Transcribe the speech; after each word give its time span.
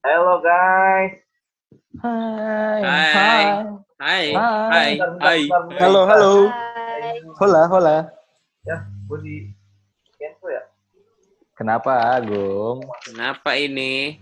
Halo 0.00 0.40
guys. 0.40 1.12
Hai. 2.00 2.80
Hai. 2.80 3.44
Hai. 4.00 4.24
Hai. 4.32 4.90
Hai. 5.20 5.40
Halo, 5.76 6.08
halo. 6.08 6.48
Hola, 7.36 7.62
hola. 7.68 7.96
Ya, 8.64 8.80
gue 9.04 9.18
di 9.20 9.36
cancel 10.16 10.56
ya. 10.56 10.62
Kenapa, 11.52 12.16
Agung? 12.16 12.80
Kenapa 13.04 13.52
ini? 13.60 14.16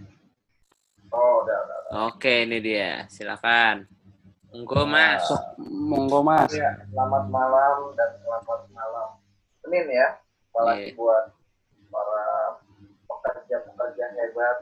Oh, 1.14 1.46
udah, 1.46 1.59
udah. 1.62 1.79
Oke, 2.11 2.43
ini 2.43 2.59
dia. 2.59 3.07
Silakan. 3.07 3.87
Monggo, 4.51 4.83
Mas. 4.83 5.31
Monggo, 5.63 6.27
Mas. 6.27 6.51
Ya, 6.59 6.75
selamat 6.91 7.31
malam 7.31 7.95
dan 7.95 8.19
selamat 8.19 8.67
malam. 8.75 9.09
Senin 9.63 9.87
ya, 9.95 10.19
apalagi 10.51 10.91
Iya. 10.91 10.99
buat 10.99 11.25
para 11.93 12.25
pekerja-pekerja 13.07 14.05
hebat, 14.19 14.57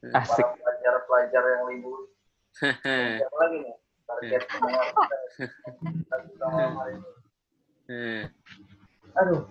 Asik. 0.00 0.40
para 0.40 0.56
pelajar-pelajar 0.56 1.42
yang 1.44 1.64
libur. 1.68 2.08
Siapa 3.20 3.36
lagi 3.36 3.56
nih? 3.60 3.74
Target. 4.08 4.42
Hmm. 7.90 8.22
Aduh, 9.18 9.42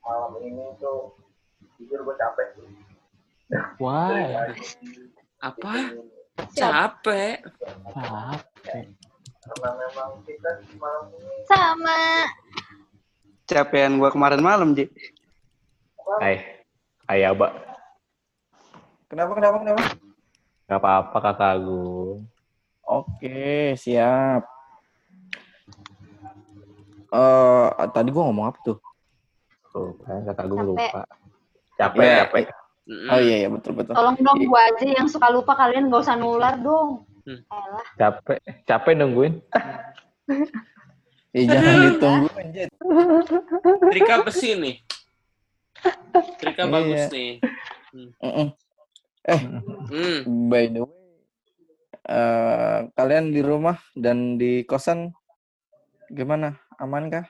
malam 0.00 0.32
ini 0.40 0.64
tuh 0.80 1.12
jujur 1.76 2.00
gue 2.08 2.16
capek 2.16 2.56
sih. 2.56 2.68
Why? 3.76 4.56
Apa? 5.44 5.92
Capek. 6.56 7.44
Karena 9.44 9.70
memang 9.76 10.24
kita 10.24 10.50
malam 10.80 11.12
ini 11.20 11.36
Sama. 11.44 12.00
Capean 13.48 14.00
gua 14.00 14.12
kemarin 14.12 14.40
malam, 14.44 14.72
Ji. 14.76 14.88
Hai. 16.20 16.64
Hai, 17.08 17.24
Aba. 17.28 17.52
Kenapa, 19.08 19.32
kenapa, 19.34 19.56
kenapa? 19.64 19.82
Gak 20.68 20.80
apa-apa, 20.84 21.16
Kakak 21.24 21.50
Agung. 21.56 22.28
Oke, 22.84 23.72
siap. 23.74 24.44
Eh, 27.08 27.66
tadi 27.88 28.08
gua 28.12 28.28
ngomong 28.28 28.52
apa 28.52 28.58
tuh? 28.60 28.76
Tuh, 29.72 29.96
kan 30.04 30.28
Kakak 30.28 30.44
Agung 30.44 30.60
Capek. 30.60 30.68
lupa. 30.68 31.00
Capek, 31.78 32.04
Iya. 32.04 32.16
capek. 32.22 32.44
Mm-mm. 32.88 33.08
Oh 33.12 33.20
iya, 33.20 33.36
iya 33.38 33.48
betul 33.48 33.72
betul. 33.76 33.92
Tolong 33.92 34.16
dong 34.16 34.40
gua 34.44 34.60
aja 34.68 34.84
yang 34.84 35.08
suka 35.08 35.28
lupa 35.28 35.52
kalian 35.52 35.88
gak 35.88 36.04
usah 36.04 36.16
nular 36.16 36.56
dong. 36.60 37.04
Hmm. 37.24 37.40
Capek. 37.96 38.40
Capek 38.64 38.92
nungguin. 38.92 39.40
Eh, 41.32 41.44
jangan 41.44 41.74
ditunggu. 41.84 42.28
Trika 43.88 44.20
besi 44.20 44.52
nih. 44.52 44.76
Trika 46.40 46.64
Iya. 46.64 46.72
bagus 46.72 47.02
nih. 47.08 47.32
Mm-mm. 49.28 49.60
Hmm. 49.92 50.20
By 50.48 50.72
the 50.72 50.82
way, 50.88 51.04
eh, 52.08 52.78
kalian 52.96 53.30
di 53.30 53.40
rumah 53.44 53.76
dan 53.92 54.40
di 54.40 54.64
kosan 54.64 55.12
gimana? 56.08 56.56
Aman 56.80 57.12
kah? 57.12 57.26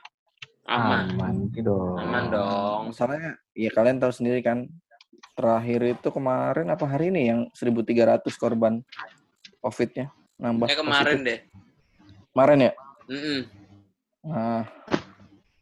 Aman. 0.69 1.17
Aman 1.17 1.35
dong. 1.57 1.97
Aman 1.99 2.25
dong. 2.31 2.81
Masalahnya, 2.93 3.41
ya 3.57 3.71
kalian 3.73 3.99
tahu 3.99 4.13
sendiri 4.13 4.45
kan, 4.45 4.69
terakhir 5.33 5.81
itu 5.97 6.09
kemarin 6.13 6.69
apa 6.69 6.85
hari 6.85 7.09
ini 7.11 7.23
yang 7.33 7.41
1.300 7.57 8.29
korban 8.37 8.85
COVID-nya 9.65 10.13
nambah. 10.39 10.69
Kayak 10.69 10.81
kemarin 10.85 11.17
positif. 11.19 11.27
deh. 11.27 11.41
Kemarin 12.31 12.59
ya? 12.61 12.73
Mm-mm. 13.09 13.41
Nah, 14.29 14.65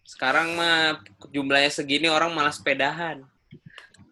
Sekarang 0.07 0.55
mah 0.55 1.03
jumlahnya 1.35 1.71
segini 1.71 2.07
orang 2.11 2.31
malah 2.31 2.55
sepedahan. 2.55 3.27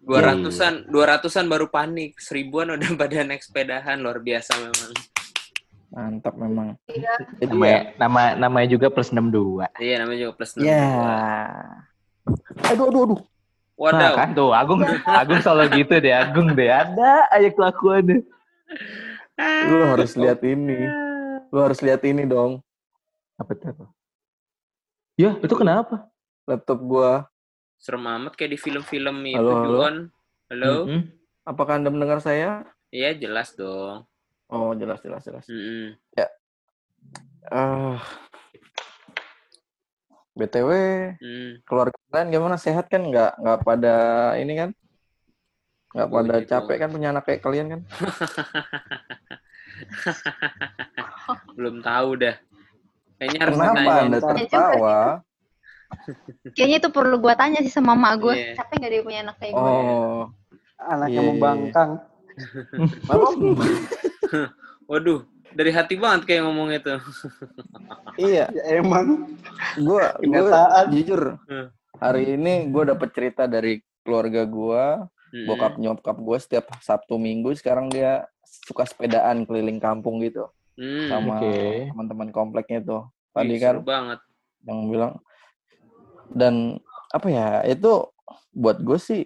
Dua 0.05 0.21
ratusan, 0.21 0.85
dua 0.85 1.17
ratusan 1.17 1.49
baru 1.49 1.65
panik, 1.65 2.21
seribuan 2.21 2.77
udah 2.77 2.89
pada 3.01 3.25
naik 3.25 3.41
sepedahan 3.41 3.97
luar 3.97 4.21
biasa 4.21 4.53
memang. 4.61 4.93
mantap 5.89 6.35
memang. 6.35 6.75
Iya. 6.91 7.13
Ya, 7.39 7.47
Namanya, 7.47 7.79
nama, 7.97 8.21
namanya 8.35 8.67
juga 8.67 8.91
plus 8.91 9.09
62. 9.09 9.63
Iya 9.79 9.95
namanya 10.03 10.19
juga 10.27 10.33
plus 10.35 10.51
ya. 10.59 10.83
62. 12.27 12.69
Aduh, 12.69 12.85
aduh, 12.91 13.01
aduh. 13.09 13.21
Nah, 13.75 13.91
Wadaw. 13.91 14.13
kan 14.15 14.29
tuh, 14.31 14.51
Agung, 14.51 14.79
Agung 15.03 15.39
selalu 15.39 15.83
gitu 15.83 15.93
deh. 15.99 16.11
Agung 16.11 16.47
deh. 16.51 16.67
Ada 16.67 17.27
aja 17.31 17.49
kelakuannya. 17.51 18.23
Lu 19.67 19.77
harus 19.95 20.11
lihat 20.15 20.39
ini. 20.43 20.79
Lu 21.51 21.59
harus 21.63 21.79
lihat 21.79 22.01
ini 22.03 22.23
dong. 22.27 22.59
Apa 23.39 23.51
itu? 23.55 23.67
Ya, 25.15 25.31
itu 25.39 25.55
kenapa? 25.55 26.07
Laptop 26.43 26.79
gua. 26.83 27.27
Serem 27.77 28.05
amat 28.07 28.33
kayak 28.33 28.51
di 28.55 28.59
film-film 28.59 29.17
itu, 29.27 29.37
Halo, 29.39 29.53
halo. 29.53 29.65
Juon. 29.69 29.95
Halo? 30.49 30.73
Mm-mm. 30.87 31.01
Apakah 31.45 31.77
Anda 31.77 31.89
mendengar 31.93 32.19
saya? 32.23 32.65
Iya 32.89 33.13
jelas 33.17 33.53
dong. 33.53 34.05
Oh, 34.49 34.73
jelas, 34.77 35.01
jelas, 35.01 35.21
jelas. 35.25 35.45
Mm-mm. 35.49 35.97
Ah. 37.45 38.01
BTW, 40.35 40.69
Mm. 41.23 41.63
keluarga 41.63 41.95
kalian 42.11 42.29
gimana? 42.33 42.57
Sehat 42.59 42.91
kan? 42.91 43.07
Nggak, 43.07 43.39
nggak 43.39 43.59
pada 43.63 43.95
ini 44.35 44.53
kan? 44.57 44.69
Nggak 45.95 46.09
pada 46.11 46.33
gitu. 46.43 46.49
capek 46.51 46.75
kan 46.75 46.89
punya 46.91 47.07
anak 47.15 47.23
kayak 47.23 47.39
kalian 47.39 47.67
kan? 47.71 47.81
Belum 51.55 51.79
tahu 51.79 52.19
dah. 52.19 52.35
Kayaknya 53.15 53.39
harus 53.47 53.55
Kenapa. 53.55 53.91
Anda 53.95 54.19
tertawa? 54.19 54.99
Kayaknya 56.51 56.77
itu 56.79 56.89
perlu 56.89 57.15
gua 57.17 57.33
tanya 57.33 57.59
sih 57.59 57.69
sama 57.69 57.93
mak 57.93 58.19
gue. 58.19 58.33
Iya. 58.33 58.53
Capek 58.55 58.75
gak 58.77 58.91
dia 58.91 59.01
punya 59.01 59.19
anak 59.23 59.35
kayak 59.37 59.53
gue? 59.53 59.61
Oh, 59.61 60.23
Anaknya 60.77 61.09
Iya, 61.09 61.17
iya, 61.17 61.27
membangkang. 61.31 61.91
Waduh, 64.85 65.19
dari 65.49 65.71
hati 65.71 65.95
banget 65.95 66.21
kayak 66.25 66.41
ngomong 66.43 66.69
itu. 66.71 66.93
iya. 68.17 68.45
Ya 68.55 68.63
emang. 68.77 69.37
Kenyataan. 70.19 70.85
jujur, 70.91 71.21
Hmm. 71.43 71.67
hari 71.97 72.35
ini 72.35 72.67
gue 72.67 72.83
dapet 72.85 73.09
cerita 73.11 73.43
dari 73.45 73.79
keluarga 74.01 74.43
gua 74.43 75.07
Mm-mm. 75.25 75.47
bokap 75.47 75.73
nyokap 75.75 76.17
gue 76.17 76.37
setiap 76.37 76.65
Sabtu 76.79 77.15
Minggu 77.15 77.51
sekarang 77.53 77.87
dia 77.87 78.23
suka 78.43 78.83
sepedaan 78.83 79.43
keliling 79.43 79.79
kampung 79.79 80.19
gitu 80.19 80.47
Mm. 80.75 81.07
sama 81.07 81.39
Oke. 81.39 81.87
teman-teman 81.87 82.29
kompleknya 82.29 82.79
tuh 82.81 83.03
tadi 83.31 83.55
seru 83.55 83.79
kan 83.79 83.87
banget. 83.87 84.19
yang 84.61 84.79
bilang 84.85 85.13
dan 86.31 86.79
apa 87.13 87.27
ya 87.29 87.47
itu 87.67 88.09
buat 88.55 88.81
gue 88.81 88.97
sih 88.97 89.23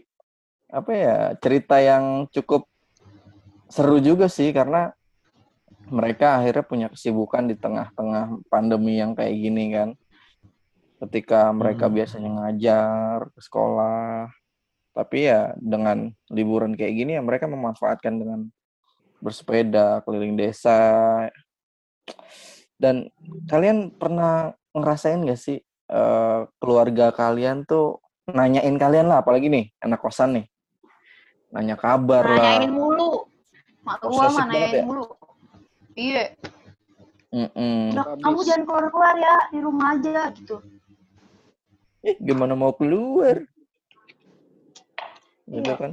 apa 0.70 0.92
ya 0.94 1.16
cerita 1.42 1.82
yang 1.82 2.30
cukup 2.30 2.70
seru 3.70 3.98
juga 4.02 4.30
sih 4.30 4.50
karena 4.54 4.94
mereka 5.90 6.38
akhirnya 6.38 6.66
punya 6.66 6.88
kesibukan 6.94 7.50
di 7.50 7.58
tengah-tengah 7.58 8.46
pandemi 8.50 9.02
yang 9.02 9.18
kayak 9.18 9.34
gini 9.34 9.74
kan 9.74 9.90
ketika 11.00 11.50
mereka 11.56 11.88
Hmm. 11.90 11.96
biasanya 11.96 12.30
ngajar 12.30 13.18
ke 13.34 13.40
sekolah 13.42 14.30
tapi 14.94 15.32
ya 15.32 15.56
dengan 15.58 16.12
liburan 16.30 16.76
kayak 16.76 16.94
gini 16.94 17.16
ya 17.18 17.22
mereka 17.24 17.48
memanfaatkan 17.48 18.14
dengan 18.20 18.40
bersepeda 19.24 20.04
keliling 20.04 20.36
desa 20.36 21.28
dan 22.80 23.08
kalian 23.48 23.92
pernah 23.96 24.56
ngerasain 24.76 25.24
gak 25.24 25.40
sih 25.40 25.60
eh, 25.90 26.40
keluarga 26.62 27.10
kalian 27.10 27.66
tuh 27.66 27.98
nanyain 28.30 28.78
kalian 28.78 29.10
lah 29.10 29.26
apalagi 29.26 29.50
nih 29.50 29.66
anak 29.82 30.00
kosan 30.06 30.38
nih 30.38 30.46
nanya 31.50 31.74
kabar 31.74 32.30
Nanyain 32.30 32.70
lah 32.70 32.78
mulu. 32.78 33.12
Mak 33.82 34.06
gua 34.06 34.30
Posesif 34.30 34.38
mah 34.38 34.46
nanyain 34.46 34.78
ya? 34.78 34.84
mulu. 34.86 35.06
Iya. 35.98 36.24
Mm-mm. 37.30 37.94
Udah, 37.94 38.06
kamu 38.22 38.40
jangan 38.42 38.64
keluar-keluar 38.66 39.16
ya, 39.18 39.36
di 39.54 39.60
rumah 39.62 39.88
aja 39.98 40.34
gitu. 40.34 40.58
Ih, 42.06 42.18
gimana 42.22 42.54
mau 42.58 42.74
keluar 42.74 43.44
gitu 45.50 45.66
Iya. 45.66 45.78
kan 45.78 45.92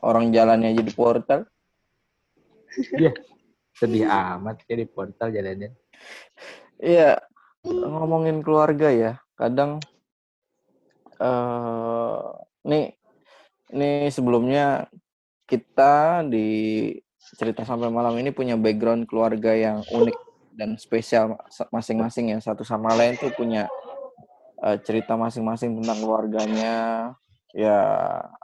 orang 0.00 0.32
jalannya 0.32 0.72
aja 0.72 0.82
di 0.84 0.92
portal 0.96 1.40
Sedih 3.74 4.06
amat 4.08 4.64
ya 4.66 4.74
di 4.80 4.86
portal 4.88 5.30
jalannya. 5.30 5.70
Iya, 6.80 7.22
ngomongin 7.64 8.42
keluarga 8.42 8.90
ya, 8.90 9.12
kadang 9.34 9.82
eh 11.20 12.22
nih 12.64 12.86
nih 13.74 14.10
sebelumnya 14.10 14.86
kita 15.44 16.24
di 16.26 16.90
cerita 17.34 17.64
sampai 17.64 17.88
malam 17.88 18.14
ini 18.20 18.30
punya 18.30 18.54
background 18.56 19.08
keluarga 19.08 19.52
yang 19.56 19.80
unik 19.88 20.16
dan 20.54 20.78
spesial 20.78 21.34
ma- 21.34 21.70
masing-masing 21.74 22.32
ya. 22.36 22.38
Satu 22.40 22.62
sama 22.62 22.94
lain 22.94 23.18
tuh 23.18 23.32
punya 23.34 23.66
eh, 24.62 24.78
cerita 24.86 25.18
masing-masing 25.18 25.80
tentang 25.80 25.98
keluarganya. 26.00 26.76
Ya 27.54 27.80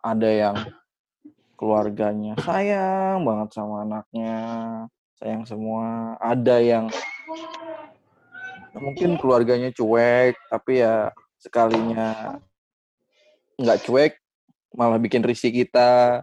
ada 0.07 0.31
yang 0.31 0.57
keluarganya 1.59 2.39
sayang 2.41 3.27
banget 3.27 3.49
sama 3.53 3.83
anaknya 3.85 4.39
sayang 5.19 5.45
semua. 5.45 6.17
Ada 6.23 6.57
yang 6.63 6.87
mungkin 8.79 9.19
keluarganya 9.19 9.75
cuek 9.75 10.39
tapi 10.47 10.83
ya 10.83 11.11
sekalinya 11.41 12.39
nggak 13.59 13.81
cuek 13.89 14.13
malah 14.75 15.01
bikin 15.03 15.27
risih 15.27 15.51
kita 15.51 16.23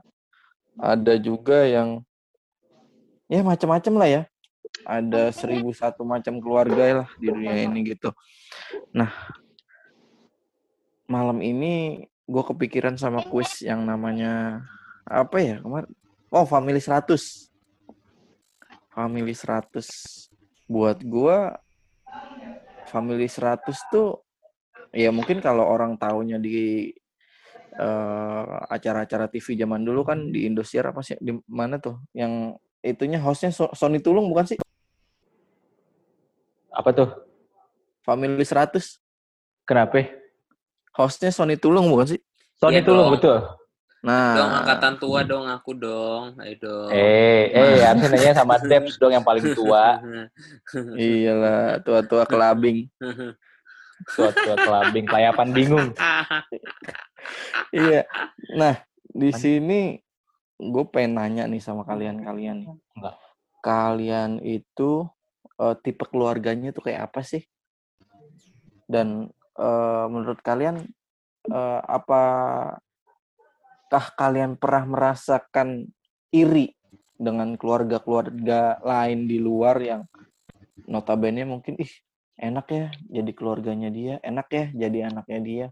ada 0.77 1.13
juga 1.17 1.65
yang 1.65 2.05
ya 3.27 3.43
macam-macam 3.43 3.93
lah 3.97 4.09
ya. 4.09 4.21
Ada 4.85 5.33
seribu 5.33 5.73
satu 5.73 6.05
macam 6.05 6.39
keluarga 6.39 7.03
lah 7.03 7.09
di 7.17 7.27
dunia 7.27 7.65
ini 7.65 7.95
gitu. 7.95 8.13
Nah, 8.93 9.09
malam 11.09 11.41
ini 11.41 12.05
gue 12.27 12.43
kepikiran 12.43 12.95
sama 12.99 13.23
kuis 13.25 13.63
yang 13.63 13.83
namanya 13.83 14.63
apa 15.07 15.39
ya 15.39 15.55
kemarin? 15.63 15.91
Oh, 16.27 16.43
Family 16.43 16.79
100. 16.83 17.47
Family 18.91 19.33
100. 19.33 20.27
Buat 20.67 20.99
gue 20.99 21.37
Family 22.87 23.27
100 23.27 23.67
tuh 23.91 24.23
ya 24.95 25.11
mungkin 25.11 25.43
kalau 25.43 25.67
orang 25.67 25.99
taunya 25.99 26.39
di 26.39 26.89
eh, 27.77 28.45
acara-acara 28.71 29.27
TV 29.27 29.59
zaman 29.59 29.83
dulu 29.83 30.07
kan 30.07 30.31
di 30.31 30.47
Indosiar 30.47 30.89
apa 30.89 31.03
sih 31.03 31.19
di 31.19 31.35
mana 31.45 31.77
tuh 31.77 31.99
yang 32.15 32.55
itunya 32.79 33.19
hostnya 33.19 33.51
So- 33.51 33.73
Sony 33.75 33.99
Tulung 33.99 34.31
bukan 34.31 34.47
sih 34.47 34.57
Apa 36.71 36.93
tuh? 36.93 37.09
Family 38.05 38.45
100 38.45 39.01
Kenapa? 39.67 39.99
hostnya 40.95 41.29
Sony 41.29 41.57
Tulung 41.59 41.91
bukan 41.91 42.15
sih 42.15 42.19
Sony 42.55 42.79
Iya 42.79 42.87
Tulung 42.87 43.11
betul. 43.11 43.37
Nah 44.05 44.37
Dong 44.37 44.53
angkatan 44.53 44.93
tua 45.01 45.25
dong 45.25 45.49
aku 45.49 45.73
dong. 45.73 46.37
Ayo 46.37 46.55
dong. 46.61 46.89
Eh, 46.93 47.49
eh, 47.49 47.81
harusnya 47.81 48.13
nanya 48.13 48.33
sama 48.37 48.61
Debs 48.61 48.95
dong 49.01 49.09
yang 49.11 49.25
paling 49.25 49.57
tua. 49.57 49.97
iyalah 51.01 51.81
tua-tua 51.81 52.23
kelabing 52.29 52.85
Tua-tua 54.13 54.53
kelabing, 54.53 55.09
layapan 55.09 55.49
bingung. 55.49 55.89
iya 57.73 58.05
nah 58.55 58.77
di 59.03 59.33
sini 59.33 59.97
gue 60.55 60.85
pengen 60.87 61.17
nanya 61.17 61.43
nih 61.49 61.59
sama 61.59 61.81
kalian-kalian 61.83 62.57
nih. 62.63 62.69
Enggak. 62.95 63.15
kalian 63.59 64.39
itu 64.45 65.09
eh, 65.59 65.75
tipe 65.81 66.05
keluarganya 66.07 66.71
tuh 66.71 66.87
kayak 66.87 67.09
apa 67.11 67.25
sih 67.25 67.43
dan 68.87 69.27
eh, 69.57 70.05
menurut 70.07 70.39
kalian 70.39 70.85
eh, 71.49 71.81
apakah 73.87 74.11
kalian 74.19 74.59
pernah 74.59 74.83
merasakan 74.83 75.87
iri 76.35 76.75
dengan 77.15 77.55
keluarga-keluarga 77.55 78.83
lain 78.83 79.31
di 79.31 79.39
luar 79.39 79.79
yang 79.79 80.03
notabene 80.91 81.47
mungkin 81.47 81.79
ih 81.79 81.87
enak 82.35 82.67
ya 82.67 82.85
jadi 83.07 83.31
keluarganya 83.31 83.87
dia 83.87 84.19
enak 84.19 84.47
ya 84.51 84.65
jadi 84.75 85.07
anaknya 85.07 85.39
dia. 85.39 85.67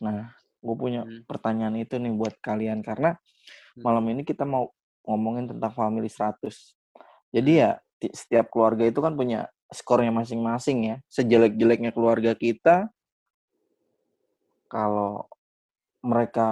Nah 0.00 0.32
gue 0.64 0.76
punya 0.80 1.04
Hmm. 1.04 1.20
pertanyaan 1.28 1.76
itu 1.84 2.00
nih 2.00 2.16
buat 2.16 2.40
kalian 2.40 2.80
karena 2.80 3.20
malam 3.84 4.08
ini 4.08 4.24
kita 4.24 4.48
mau 4.48 4.72
ngomongin 5.04 5.52
tentang 5.52 5.76
family 5.76 6.08
100 6.08 6.72
jadi 7.28 7.50
ya 7.52 7.70
ti- 8.00 8.16
setiap 8.16 8.48
keluarga 8.48 8.88
itu 8.88 9.04
kan 9.04 9.12
punya 9.12 9.52
skornya 9.68 10.16
masing-masing 10.16 10.78
ya. 10.80 10.96
Sejelek-jeleknya 11.12 11.92
keluarga 11.92 12.32
kita 12.32 12.88
kalau 14.64 15.28
mereka 16.04 16.48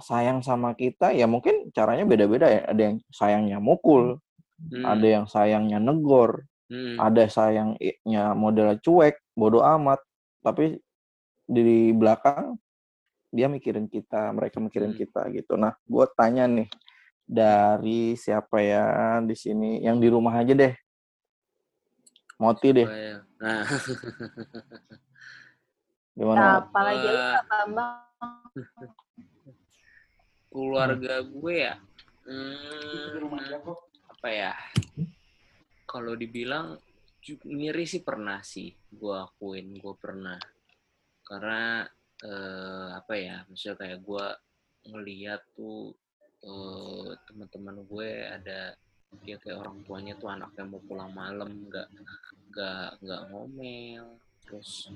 sayang 0.00 0.40
sama 0.40 0.72
kita 0.72 1.12
ya 1.12 1.28
mungkin 1.28 1.68
caranya 1.76 2.08
beda-beda 2.08 2.48
ya 2.48 2.62
ada 2.66 2.82
yang 2.92 2.96
sayangnya 3.12 3.58
mukul 3.60 4.18
Hmm, 4.56 4.88
ada 4.88 5.04
yang 5.04 5.28
sayangnya 5.28 5.76
negor 5.76 6.48
hmm. 6.72 6.96
ada 6.96 7.28
sayangnya 7.28 8.32
model 8.32 8.80
cuek 8.80 9.20
bodoh 9.36 9.60
amat 9.60 10.00
tapi 10.40 10.80
di 11.44 11.92
belakang 11.92 12.56
dia 13.28 13.52
mikirin 13.52 13.84
kita 13.84 14.32
mereka 14.32 14.56
mikirin 14.56 14.96
Hmm. 14.96 15.00
kita 15.04 15.28
gitu 15.28 15.60
nah 15.60 15.76
gue 15.84 16.04
tanya 16.16 16.48
nih 16.48 16.72
dari 17.28 18.16
siapa 18.16 18.64
ya 18.64 19.20
di 19.20 19.36
sini 19.36 19.84
yang 19.84 20.00
di 20.00 20.08
rumah 20.08 20.32
aja 20.40 20.56
deh 20.56 20.72
Moti 22.40 22.68
deh 22.72 22.88
iya. 22.88 23.20
Nah, 23.36 23.60
gimana 26.16 26.40
Mot? 26.40 26.56
apalagi 26.64 27.08
Wah. 27.12 27.36
Keluarga 30.50 31.20
gue 31.20 31.54
ya. 31.56 31.74
Hmm, 32.26 33.30
apa 34.10 34.28
ya? 34.32 34.52
Kalau 35.86 36.18
dibilang 36.18 36.80
ngiri 37.26 37.84
sih 37.86 38.02
pernah 38.02 38.40
sih, 38.42 38.72
gue 38.90 39.16
akuin 39.16 39.76
gue 39.76 39.94
pernah. 40.00 40.38
Karena 41.22 41.84
eh, 42.24 42.88
apa 42.96 43.14
ya? 43.14 43.44
Misalnya 43.50 43.78
kayak 43.84 44.00
gue 44.02 44.26
ngeliat 44.90 45.42
tuh 45.54 45.92
eh, 46.42 47.10
teman-teman 47.28 47.84
gue 47.84 48.08
ada 48.24 48.74
dia 49.24 49.36
kayak 49.40 49.62
orang 49.62 49.78
tuanya 49.86 50.12
tuh 50.18 50.28
anaknya 50.28 50.64
mau 50.66 50.82
pulang 50.82 51.12
malam 51.14 51.70
nggak 51.70 51.88
nggak 52.52 52.88
nggak 53.00 53.22
ngomel 53.32 54.06
terus 54.46 54.88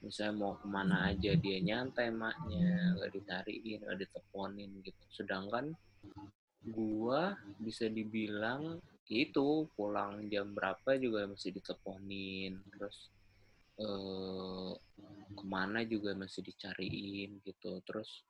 misalnya 0.00 0.34
mau 0.36 0.52
ke 0.56 0.66
mana 0.68 1.12
aja 1.12 1.36
dia 1.36 1.58
nyantai 1.60 2.08
maknya. 2.10 2.96
Nggak 2.98 3.12
ditariin 3.14 3.78
nggak 3.84 3.98
diteleponin 4.02 4.70
gitu. 4.82 5.04
Sedangkan 5.12 5.76
gua 6.64 7.36
bisa 7.60 7.86
dibilang 7.92 8.80
itu 9.12 9.68
pulang 9.76 10.24
jam 10.32 10.56
berapa 10.56 10.96
juga 10.96 11.28
masih 11.28 11.54
diteleponin. 11.54 12.60
Terus 12.72 12.96
eh 13.78 14.72
ke 15.34 15.44
mana 15.44 15.84
juga 15.84 16.16
masih 16.16 16.40
dicariin 16.42 17.44
gitu. 17.44 17.80
Terus 17.84 18.24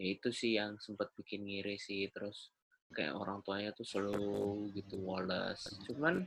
ya 0.00 0.06
itu 0.10 0.28
sih 0.32 0.56
yang 0.56 0.80
sempat 0.80 1.12
bikin 1.14 1.44
ngiri 1.44 1.76
sih. 1.76 2.08
Terus 2.08 2.50
kayak 2.94 3.18
orang 3.18 3.42
tuanya 3.42 3.74
tuh 3.74 3.82
slow 3.82 4.70
gitu 4.70 5.02
Wallace 5.02 5.74
cuman 5.90 6.22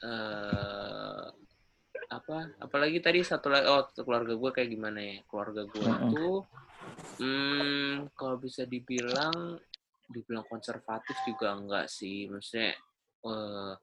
eh 0.00 1.26
apa 2.10 2.54
apalagi 2.62 2.98
tadi 3.02 3.20
satu 3.22 3.50
lagi 3.50 3.66
oh 3.66 3.86
keluarga 4.02 4.34
gue 4.34 4.50
kayak 4.54 4.70
gimana 4.70 5.00
ya? 5.02 5.16
Keluarga 5.26 5.62
gue 5.66 5.82
Mm-mm. 5.90 6.10
tuh 6.14 6.38
hmm, 7.20 7.94
kalau 8.14 8.36
bisa 8.38 8.62
dibilang 8.64 9.58
dibilang 10.06 10.46
konservatif 10.46 11.16
juga 11.26 11.54
enggak 11.54 11.86
sih. 11.90 12.30
Maksudnya 12.30 12.72
eh 13.26 13.74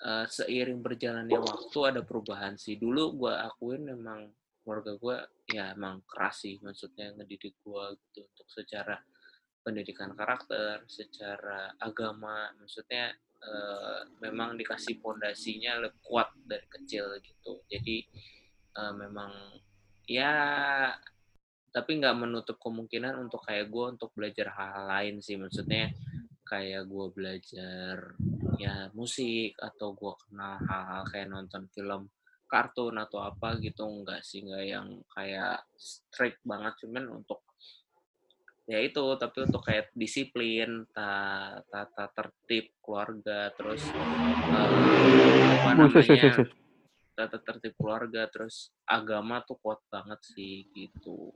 eh, 0.00 0.26
seiring 0.28 0.80
berjalannya 0.80 1.38
waktu 1.40 1.78
ada 1.84 2.00
perubahan 2.04 2.56
sih. 2.56 2.76
Dulu 2.76 3.26
gue 3.26 3.32
akuin 3.32 3.84
memang 3.84 4.28
keluarga 4.60 4.92
gue 4.96 5.16
ya 5.56 5.72
emang 5.72 6.04
keras 6.04 6.44
sih 6.46 6.60
maksudnya 6.60 7.16
ngedidik 7.16 7.58
gue 7.64 7.84
gitu 7.96 8.28
untuk 8.28 8.46
secara 8.52 9.00
pendidikan 9.64 10.12
karakter 10.16 10.84
secara 10.88 11.72
agama. 11.80 12.48
Maksudnya 12.60 13.12
eh, 13.40 14.00
memang 14.20 14.56
dikasih 14.60 15.00
pondasinya 15.00 15.80
kuat 16.04 16.32
dari 16.44 16.66
kecil 16.68 17.16
gitu. 17.24 17.64
Jadi 17.68 18.04
eh, 18.76 18.92
memang 18.94 19.32
ya 20.10 20.32
tapi 21.70 22.02
nggak 22.02 22.18
menutup 22.18 22.58
kemungkinan 22.58 23.14
untuk 23.14 23.46
kayak 23.46 23.70
gue 23.70 23.84
untuk 23.94 24.10
belajar 24.12 24.50
hal-hal 24.54 24.86
lain 24.90 25.16
sih. 25.22 25.38
Maksudnya 25.38 25.94
kayak 26.42 26.90
gue 26.90 27.06
belajar 27.14 28.18
ya 28.58 28.90
musik 28.92 29.54
atau 29.54 29.94
gue 29.94 30.12
kenal 30.26 30.58
hal-hal 30.66 31.02
kayak 31.08 31.28
nonton 31.30 31.70
film 31.70 32.10
kartun 32.50 32.98
atau 32.98 33.22
apa 33.22 33.54
gitu. 33.62 33.86
Enggak 33.86 34.26
sih 34.26 34.42
nggak 34.42 34.64
yang 34.66 34.88
kayak 35.14 35.62
strict 35.78 36.42
banget. 36.42 36.74
Cuman 36.82 37.22
untuk 37.22 37.46
ya 38.70 38.78
itu 38.78 39.02
tapi 39.18 39.50
untuk 39.50 39.66
kayak 39.66 39.90
disiplin 39.98 40.86
ta- 40.94 41.58
tata 41.66 42.06
tertib 42.14 42.70
keluarga 42.78 43.50
terus 43.58 43.82
eh, 43.90 44.70
apa 45.58 45.68
namanya 45.74 46.46
tata 47.18 47.38
tertib 47.42 47.74
keluarga 47.74 48.30
terus 48.30 48.70
agama 48.86 49.42
tuh 49.42 49.58
kuat 49.58 49.82
banget 49.90 50.22
sih 50.22 50.70
gitu 50.70 51.34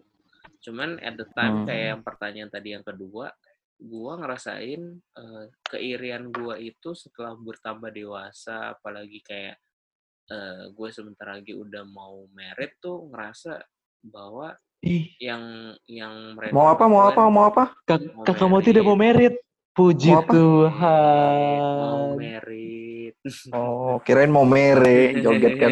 cuman 0.62 1.02
at 1.02 1.18
the 1.18 1.26
time 1.34 1.62
Hmm. 1.62 1.66
kayak 1.66 1.86
yang 1.98 2.02
pertanyaan 2.06 2.50
tadi 2.54 2.68
yang 2.78 2.86
kedua 2.86 3.34
gua 3.82 4.12
ngerasain 4.22 4.82
eh, 5.18 5.46
keirian 5.66 6.30
gua 6.30 6.54
itu 6.54 6.94
setelah 6.94 7.34
bertambah 7.34 7.90
dewasa 7.90 8.78
apalagi 8.78 9.18
kayak 9.26 9.58
eh, 10.30 10.70
gue 10.72 10.88
sebentar 10.88 11.36
lagi 11.36 11.52
udah 11.52 11.84
mau 11.84 12.24
merit 12.32 12.80
tuh 12.80 13.10
ngerasa 13.12 13.60
bahwa 14.06 14.56
Ih, 14.84 15.16
yang 15.16 15.40
yang 15.88 16.36
mereka 16.36 16.52
mau 16.52 16.68
apa 16.68 16.84
mau 16.84 17.02
apa 17.02 17.22
mau 17.26 17.44
apa 17.48 17.64
kak- 17.82 18.04
Mau 18.12 18.20
kakak 18.22 18.46
mau 18.46 18.60
tidak 18.60 18.84
mau 18.84 18.94
merit. 18.94 19.34
Puji 19.72 20.06
Mau 20.06 20.20
apa? 20.20 20.30
mau 20.30 20.38
Tuhan. 20.38 22.14
merit 22.14 23.16
oh 23.50 23.98
kirain 23.98 24.30
mau 24.30 24.46
mere 24.46 25.18
joget 25.18 25.54
kan 25.58 25.70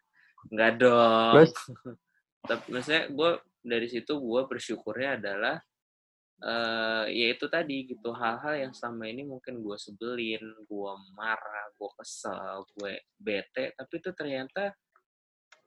nggak 0.52 0.72
dong 0.78 1.34
Terus? 1.36 1.52
tapi 2.48 2.64
maksudnya 2.70 3.02
gue 3.08 3.30
dari 3.60 3.86
situ 3.86 4.12
gue 4.14 4.40
bersyukurnya 4.46 5.20
adalah 5.20 5.56
eh 6.40 7.04
ya 7.08 7.26
itu 7.30 7.46
tadi 7.46 7.86
gitu 7.86 8.10
hal-hal 8.10 8.56
yang 8.58 8.72
selama 8.72 9.06
ini 9.06 9.22
mungkin 9.22 9.60
gue 9.60 9.76
sebelin 9.76 10.42
gue 10.64 10.92
marah 11.12 11.66
gue 11.76 11.90
kesel 11.94 12.66
gue 12.72 12.92
bete 13.14 13.76
tapi 13.76 13.94
itu 14.00 14.10
ternyata 14.10 14.74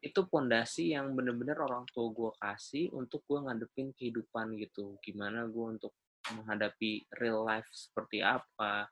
itu 0.05 0.21
pondasi 0.29 0.93
yang 0.93 1.17
bener-bener 1.17 1.57
orang 1.57 1.81
tua 1.89 2.13
gue 2.13 2.31
kasih 2.38 2.93
untuk 2.93 3.25
gue 3.25 3.41
ngadepin 3.41 3.89
kehidupan 3.97 4.53
gitu. 4.62 5.01
Gimana 5.01 5.50
gue 5.50 5.65
untuk 5.65 5.97
menghadapi 6.29 7.09
real 7.17 7.41
life 7.41 7.65
seperti 7.74 8.21
apa 8.21 8.85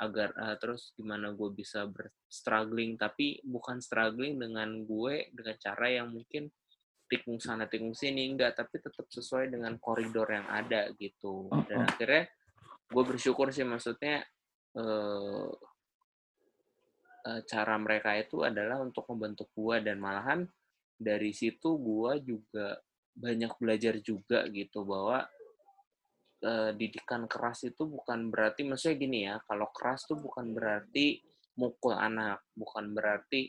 agar 0.00 0.32
eh, 0.32 0.56
terus 0.56 0.96
gimana 0.96 1.36
gue 1.36 1.52
bisa 1.52 1.84
berstruggling. 1.84 2.96
Tapi 2.96 3.44
bukan 3.44 3.84
struggling 3.84 4.40
dengan 4.40 4.88
gue 4.88 5.28
dengan 5.36 5.56
cara 5.60 5.86
yang 5.92 6.08
mungkin 6.08 6.48
tikung 7.12 7.36
sana 7.36 7.68
tikung 7.68 7.92
sini 7.92 8.32
enggak. 8.32 8.56
Tapi 8.56 8.80
tetap 8.80 9.04
sesuai 9.12 9.52
dengan 9.52 9.76
koridor 9.76 10.32
yang 10.32 10.48
ada 10.48 10.88
gitu. 10.96 11.52
Dan 11.68 11.84
akhirnya 11.84 12.24
gue 12.88 13.04
bersyukur 13.04 13.52
sih 13.52 13.68
maksudnya 13.68 14.24
eh, 14.80 15.48
cara 17.24 17.74
mereka 17.80 18.12
itu 18.20 18.44
adalah 18.44 18.84
untuk 18.84 19.08
membentuk 19.08 19.48
gue 19.56 19.80
dan 19.80 19.96
malahan 19.96 20.44
dari 20.94 21.32
situ 21.32 21.80
gue 21.80 22.12
juga 22.20 22.76
banyak 23.14 23.52
belajar 23.58 23.94
juga 24.02 24.42
gitu 24.50 24.82
bahwa 24.82 25.22
eh, 26.42 26.70
didikan 26.74 27.30
keras 27.30 27.64
itu 27.64 27.86
bukan 27.86 28.28
berarti 28.28 28.66
maksudnya 28.66 28.96
gini 28.98 29.18
ya 29.30 29.38
kalau 29.46 29.70
keras 29.70 30.04
tuh 30.04 30.18
bukan 30.18 30.50
berarti 30.50 31.22
mukul 31.54 31.94
anak 31.94 32.42
bukan 32.58 32.90
berarti 32.90 33.46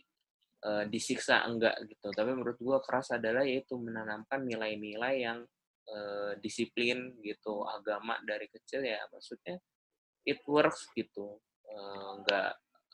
eh, 0.66 0.86
disiksa 0.90 1.46
enggak 1.50 1.76
gitu. 1.90 2.14
Tapi 2.14 2.32
menurut 2.34 2.58
gue 2.62 2.78
keras 2.86 3.14
adalah 3.14 3.42
yaitu 3.42 3.78
menanamkan 3.82 4.46
nilai-nilai 4.46 5.16
yang 5.26 5.40
eh, 5.90 6.32
disiplin 6.42 7.18
gitu 7.26 7.66
agama 7.66 8.22
dari 8.22 8.46
kecil 8.50 8.86
ya. 8.86 9.02
Maksudnya 9.10 9.58
it 10.26 10.42
works 10.46 10.90
gitu. 10.94 11.42
Eh, 11.66 12.14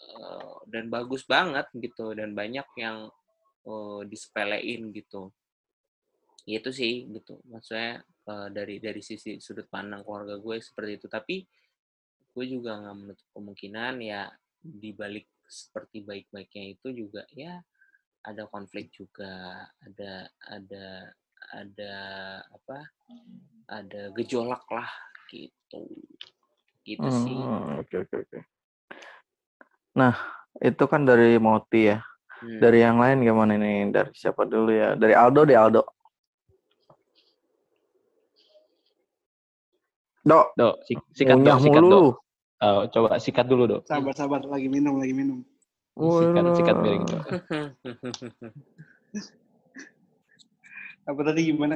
eh, 0.09 0.53
dan 0.69 0.89
bagus 0.89 1.23
banget 1.27 1.67
gitu 1.77 2.13
dan 2.17 2.33
banyak 2.33 2.65
yang 2.77 3.09
eh, 3.67 4.01
disepelein 4.09 4.89
gitu. 4.95 5.29
Itu 6.45 6.73
sih 6.73 7.05
gitu 7.13 7.37
maksudnya 7.49 8.01
eh, 8.03 8.47
dari 8.49 8.81
dari 8.81 9.01
sisi 9.05 9.37
sudut 9.37 9.69
pandang 9.69 10.01
keluarga 10.01 10.37
gue 10.41 10.57
seperti 10.61 10.91
itu. 10.97 11.07
Tapi 11.09 11.35
gue 12.31 12.45
juga 12.47 12.79
nggak 12.79 12.95
menutup 12.97 13.27
kemungkinan 13.35 13.93
ya 14.01 14.31
di 14.61 14.93
balik 14.95 15.27
seperti 15.51 15.99
baik-baiknya 16.07 16.79
itu 16.79 16.87
juga 16.95 17.27
ya 17.35 17.59
ada 18.23 18.47
konflik 18.47 18.93
juga 18.93 19.65
ada 19.83 20.29
ada 20.47 21.11
ada 21.51 21.93
apa 22.53 22.77
ada 23.67 24.01
gejolak 24.15 24.63
lah 24.71 24.89
gitu. 25.27 25.89
Gitu 26.81 27.07
sih. 27.11 27.35
Hmm, 27.35 27.81
Oke 27.81 28.05
oke 28.05 28.15
oke. 28.25 28.39
Nah 29.97 30.13
itu 30.59 30.83
kan 30.87 31.03
dari 31.03 31.35
Moti 31.37 31.91
ya. 31.91 31.99
Hmm. 32.41 32.57
Dari 32.57 32.79
yang 32.81 32.97
lain 32.97 33.21
gimana 33.21 33.53
nih? 33.53 33.91
Dari 33.93 34.11
siapa 34.17 34.47
dulu 34.49 34.71
ya? 34.73 34.97
Dari 34.97 35.13
Aldo 35.13 35.41
deh 35.45 35.57
Aldo. 35.57 35.83
Dok, 40.21 40.53
Dok, 40.53 40.75
sik- 40.85 41.07
sikat 41.17 41.41
dok, 41.41 41.57
sikat 41.65 41.81
mulu. 41.81 42.13
dok. 42.13 42.13
Oh, 42.61 42.85
coba 42.93 43.17
sikat 43.17 43.45
dulu 43.49 43.65
dok. 43.65 43.81
Sabar, 43.89 44.13
sabar. 44.13 44.41
Lagi 44.45 44.69
minum, 44.69 45.01
lagi 45.01 45.17
minum. 45.17 45.41
Sikat, 45.97 46.45
sikat 46.61 46.75
Walah. 46.77 46.83
miring 46.85 47.05
dok. 47.09 47.23
Apa 51.09 51.19
tadi 51.25 51.41
gimana. 51.49 51.73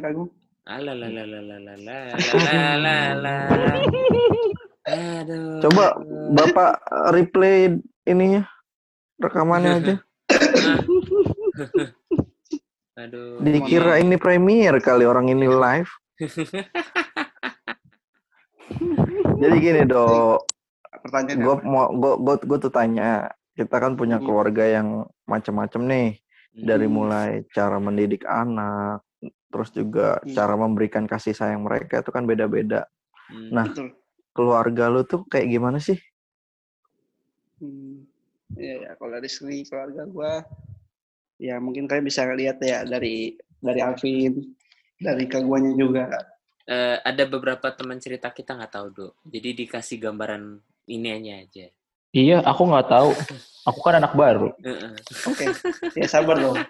Aduh. 4.86 5.60
Coba 5.66 5.86
Bapak 6.38 6.72
replay 7.14 7.74
ininya 8.06 8.46
rekamannya 9.20 9.72
aja. 9.82 9.96
Aduh. 12.96 13.44
Dikira 13.44 14.00
ini 14.00 14.16
premier 14.16 14.80
kali 14.80 15.04
orang 15.04 15.28
ini 15.28 15.46
live. 15.46 15.92
Jadi 19.36 19.56
gini 19.60 19.84
dok, 19.84 20.48
Pertanyaan 21.04 21.44
gue 21.44 21.56
apa? 21.60 21.64
mau 21.68 21.92
gue 21.92 22.14
gue 22.24 22.36
gue 22.48 22.58
tuh 22.66 22.72
tanya, 22.72 23.30
kita 23.54 23.78
kan 23.78 24.00
punya 24.00 24.18
Hmm. 24.18 24.26
keluarga 24.26 24.64
yang 24.64 25.06
macam-macam 25.28 25.82
nih, 25.86 26.10
dari 26.56 26.88
Hmm. 26.88 26.96
mulai 26.96 27.30
cara 27.52 27.78
mendidik 27.78 28.24
anak, 28.26 29.04
terus 29.52 29.70
juga 29.76 30.18
Hmm. 30.24 30.34
cara 30.34 30.56
memberikan 30.56 31.04
kasih 31.06 31.36
sayang 31.36 31.68
mereka 31.68 32.02
itu 32.02 32.10
kan 32.10 32.24
beda-beda. 32.26 32.88
Hmm. 33.30 33.52
Nah, 33.54 33.68
Betul. 33.70 33.92
keluarga 34.32 34.90
lu 34.90 35.04
tuh 35.04 35.28
kayak 35.28 35.52
gimana 35.52 35.78
sih? 35.78 36.00
Hmm. 37.60 37.95
Ya, 38.56 38.74
ya, 38.80 38.92
kalau 38.96 39.12
dari 39.20 39.28
segi 39.28 39.68
keluarga 39.68 40.04
gua, 40.08 40.34
ya 41.36 41.60
mungkin 41.60 41.86
kalian 41.86 42.08
bisa 42.08 42.24
lihat 42.32 42.58
ya 42.64 42.88
dari 42.88 43.36
dari 43.60 43.80
Alvin, 43.84 44.56
dari 44.96 45.28
keguanya 45.28 45.76
juga. 45.76 46.08
Eh, 46.66 46.98
ada 47.04 47.24
beberapa 47.30 47.70
teman 47.76 48.00
cerita 48.02 48.32
kita 48.32 48.56
nggak 48.58 48.74
tahu 48.74 48.88
dok. 48.90 49.14
Jadi 49.28 49.66
dikasih 49.66 50.02
gambaran 50.02 50.58
ininya 50.88 51.38
aja. 51.38 51.70
Iya, 52.16 52.42
aku 52.42 52.62
nggak 52.72 52.88
tahu. 52.90 53.12
Aku 53.66 53.82
kan 53.82 53.98
anak 53.98 54.14
baru. 54.14 54.54
Heeh. 54.62 54.94
Oke, 55.26 55.50
ya 55.98 56.06
sabar 56.06 56.38
dong. 56.38 56.62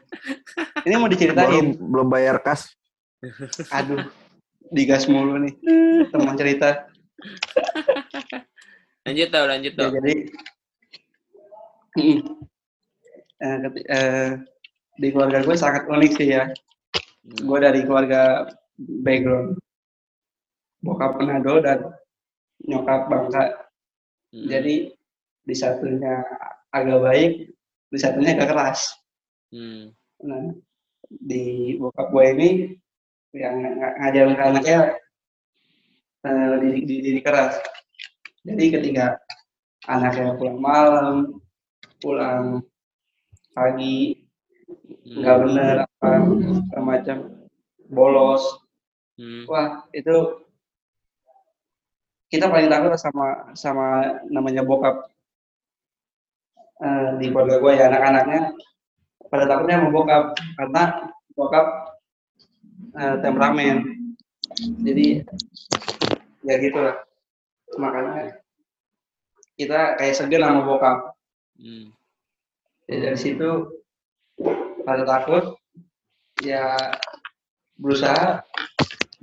Ini 0.87 0.95
mau 0.95 1.05
Belum 1.05 1.11
diceritain. 1.11 1.75
belum 1.75 2.07
bayar 2.07 2.39
kas. 2.39 2.71
Aduh, 3.75 3.99
digas 4.71 5.03
mulu 5.11 5.35
nih 5.43 5.53
teman 6.07 6.39
cerita. 6.39 6.87
Lanjut 9.03 9.27
dok, 9.27 9.43
lanjut 9.43 9.73
Ya, 9.75 9.79
dok. 9.85 9.91
jadi 9.99 10.13
Eh, 11.95 12.19
eh, 13.87 14.31
di 14.95 15.07
keluarga 15.11 15.43
gue 15.43 15.55
sangat 15.55 15.87
unik 15.87 16.11
sih 16.15 16.29
ya. 16.35 16.43
Hmm. 16.47 17.47
Gue 17.47 17.59
dari 17.63 17.83
keluarga 17.83 18.51
background 18.75 19.59
bokap 20.83 21.17
Manado 21.17 21.63
dan 21.63 21.79
nyokap 22.67 23.07
Bangka. 23.07 23.43
Hmm. 24.35 24.47
Jadi 24.51 24.91
di 25.45 25.55
satunya 25.55 26.19
agak 26.71 26.99
baik, 26.99 27.31
di 27.91 27.97
satunya 27.99 28.35
agak 28.35 28.51
keras. 28.51 28.79
Hmm. 29.55 29.95
Nah, 30.23 30.51
di 31.07 31.75
bokap 31.79 32.11
gue 32.11 32.25
ini 32.35 32.49
yang 33.35 33.55
ng- 33.59 33.79
ngajarin 33.99 34.35
ke 34.35 34.43
anaknya 34.43 34.79
eh, 36.25 36.55
dididik, 36.59 36.83
dididik 36.87 37.23
keras. 37.23 37.55
Jadi 38.45 38.63
ketika 38.79 39.19
anaknya 39.89 40.37
pulang 40.37 40.59
malam, 40.61 41.44
pulang 42.05 42.61
pagi, 43.57 44.21
Hmm. 45.05 45.21
nggak 45.21 45.37
bener 45.45 45.75
apa 45.85 46.09
segala 46.25 46.81
macam, 46.81 47.17
bolos, 47.89 48.43
Hmm. 49.17 49.45
wah 49.49 49.85
itu 49.89 50.45
kita 52.29 52.49
paling 52.49 52.69
takut 52.69 52.93
sama 52.97 53.53
sama 53.57 54.19
namanya 54.29 54.61
bokap. 54.61 55.09
Eh, 56.83 57.09
di 57.21 57.31
keluarga 57.31 57.61
gue 57.63 57.71
ya 57.79 57.87
anak-anaknya. 57.87 58.41
Pada 59.31 59.45
takutnya 59.47 59.79
sama 59.79 59.89
bokap 59.93 60.23
karena 60.59 60.83
bokap 61.33 61.65
eh, 62.95 63.15
temperamen. 63.23 63.77
Jadi 64.83 65.23
ya 66.45 66.55
gitu 66.61 66.77
lah 66.77 66.97
makanya 67.81 68.37
kita 69.57 69.97
kayak 69.97 70.13
segan 70.13 70.43
sama 70.43 70.61
bokap 70.67 71.14
Hmm. 71.55 71.87
Ya, 72.85 72.95
dari 73.09 73.17
situ 73.17 73.49
pada 74.85 75.03
takut 75.07 75.57
ya 76.43 76.75
berusaha 77.79 78.43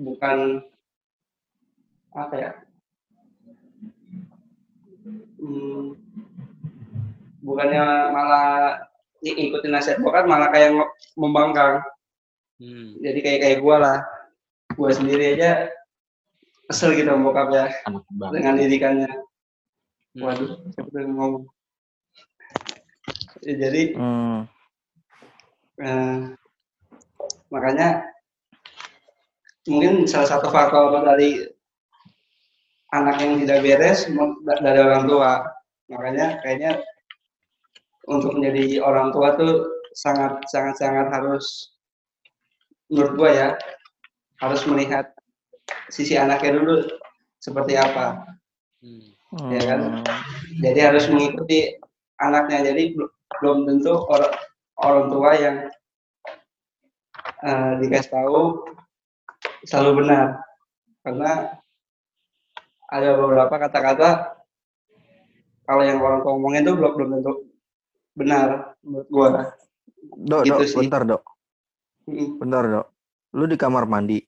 bukan 0.01 0.61
apa 2.13 2.35
ya 2.37 2.51
hmm, 5.39 5.97
bukannya 7.41 7.83
malah 8.13 8.49
ng- 9.23 9.37
ngikutin 9.39 9.73
nasihat 9.73 9.99
bokap 10.03 10.27
malah 10.27 10.51
kayak 10.51 10.75
membangkang 11.17 11.81
Hmm. 12.63 12.95
jadi 13.03 13.19
kayak 13.27 13.41
kayak 13.43 13.59
gua 13.59 13.77
lah 13.83 13.99
gua 14.79 14.95
sendiri 14.95 15.35
aja 15.35 15.67
kesel 16.71 16.95
gitu 16.95 17.11
sama 17.11 17.27
bokap 17.27 17.49
ya 17.51 17.67
dengan 18.31 18.55
didikannya 18.55 19.11
Hmm. 20.13 20.23
waduh 20.23 20.61
yang 20.95 21.11
ngomong 21.17 21.45
Ya, 23.43 23.55
jadi 23.59 23.83
Hmm. 23.99 24.47
Eh, 25.83 26.19
makanya 27.51 28.07
mungkin 29.67 30.07
salah 30.07 30.29
satu 30.39 30.47
faktor 30.53 31.03
dari 31.03 31.43
anak 32.95 33.19
yang 33.19 33.43
tidak 33.43 33.67
beres 33.67 34.07
dari 34.63 34.79
orang 34.79 35.11
tua. 35.11 35.43
Makanya 35.91 36.39
kayaknya 36.45 36.79
untuk 38.07 38.39
menjadi 38.39 38.79
orang 38.85 39.11
tua 39.11 39.35
tuh 39.35 39.67
sangat 39.97 40.39
sangat 40.49 40.79
sangat 40.79 41.07
harus 41.11 41.75
menurut 42.93 43.13
gua 43.19 43.31
ya 43.33 43.49
harus 44.39 44.63
melihat 44.69 45.11
sisi 45.91 46.15
anaknya 46.15 46.63
dulu 46.63 46.87
seperti 47.43 47.75
apa. 47.75 48.23
Hmm. 48.85 49.51
Ya 49.51 49.61
kan? 49.67 49.81
Hmm. 49.99 50.05
Jadi 50.61 50.81
harus 50.85 51.05
mengikuti 51.09 51.75
anaknya. 52.21 52.71
Jadi 52.71 52.93
belum 53.41 53.59
tentu 53.69 53.95
orang 54.11 54.33
orang 54.83 55.05
tua 55.09 55.31
yang 55.39 55.57
eh, 57.47 57.73
dikasih 57.81 58.11
tahu 58.13 58.67
selalu 59.65 59.91
benar 60.05 60.43
karena 61.07 61.33
ada 62.93 63.09
beberapa 63.17 63.55
kata-kata 63.57 64.11
kalau 65.65 65.83
yang 65.87 66.03
orang 66.03 66.21
tua 66.21 66.33
ngomongin 66.37 66.67
tuh 66.67 66.75
belum 66.77 66.93
belum 66.99 67.09
tentu 67.19 67.33
benar 68.13 68.77
menurut 68.85 69.09
gua. 69.09 69.29
Dok, 70.03 70.43
Gitu 70.45 70.53
dok, 70.53 70.69
sih. 70.69 70.79
bentar, 70.85 71.03
dok. 71.07 71.23
Bentar, 72.11 72.65
dok. 72.69 72.87
Lu 73.33 73.45
di 73.49 73.57
kamar 73.57 73.89
mandi. 73.89 74.21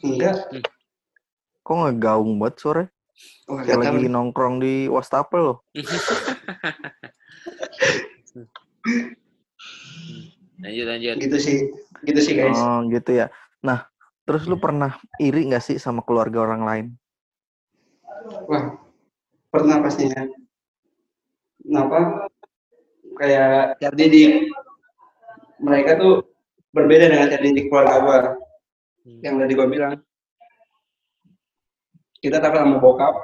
Enggak. 0.00 0.48
Kok 1.66 1.76
ngegaung 1.84 2.40
banget 2.40 2.54
sore? 2.56 2.84
Wah, 3.48 3.64
Kayak 3.64 3.80
nggak 3.80 3.88
tahu. 3.88 3.96
lagi 3.96 4.08
nongkrong 4.12 4.56
di 4.60 4.74
wastafel 4.92 5.40
loh. 5.40 5.58
lanjut 10.58 10.86
lanjut 10.86 11.16
Gitu 11.22 11.36
sih. 11.38 11.58
Gitu 12.04 12.20
sih 12.22 12.34
guys. 12.38 12.58
Oh, 12.58 12.82
gitu 12.90 13.10
ya. 13.14 13.26
Nah, 13.62 13.86
terus 14.22 14.46
lu 14.46 14.58
pernah 14.58 14.94
iri 15.18 15.46
nggak 15.48 15.64
sih 15.64 15.76
sama 15.80 16.02
keluarga 16.06 16.44
orang 16.44 16.62
lain? 16.62 16.86
Wah, 18.50 18.76
pernah 19.50 19.82
pastinya. 19.82 20.26
Kenapa? 21.62 22.28
Kayak 23.18 23.82
cara 23.82 23.94
didik 23.98 24.46
mereka 25.58 25.98
tuh 25.98 26.22
berbeda 26.70 27.10
dengan 27.10 27.30
cara 27.32 27.42
didik 27.42 27.66
keluarga 27.66 27.96
gua. 28.02 28.18
Hmm. 29.02 29.20
Yang 29.24 29.34
tadi 29.42 29.52
gua 29.58 29.66
bilang. 29.66 29.92
Kita 32.18 32.42
takut 32.42 32.58
sama 32.62 32.82
bokap. 32.82 33.14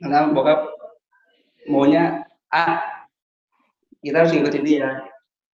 Karena 0.00 0.28
bokap 0.32 0.60
maunya 1.68 2.24
A. 2.52 2.84
Kita 4.00 4.24
harus 4.24 4.32
ngikutin 4.32 4.64
dia. 4.64 5.04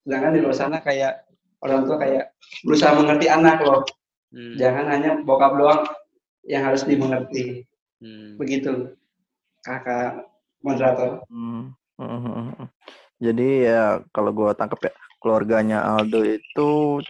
Sedangkan 0.07 0.35
di 0.35 0.41
luar 0.43 0.55
sana 0.55 0.79
kayak 0.83 1.27
orang 1.63 1.83
tua 1.87 1.99
kayak 1.99 2.35
berusaha 2.63 2.95
mengerti 2.95 3.27
anak 3.27 3.59
loh. 3.63 3.83
Hmm. 4.31 4.55
Jangan 4.59 4.87
hanya 4.91 5.11
bokap 5.23 5.59
doang 5.59 5.83
yang 6.47 6.63
harus 6.63 6.87
dimengerti. 6.87 7.67
Hmm. 7.99 8.39
Begitu, 8.39 8.95
kakak 9.67 10.27
moderator. 10.63 11.27
Hmm. 11.27 11.75
hmm, 11.99 12.21
hmm, 12.23 12.47
hmm. 12.55 12.69
Jadi 13.17 13.49
ya 13.67 14.05
kalau 14.13 14.31
gua 14.31 14.53
tangkap 14.53 14.79
ya 14.87 14.93
keluarganya 15.25 15.83
Aldo 15.83 16.23
itu 16.23 17.01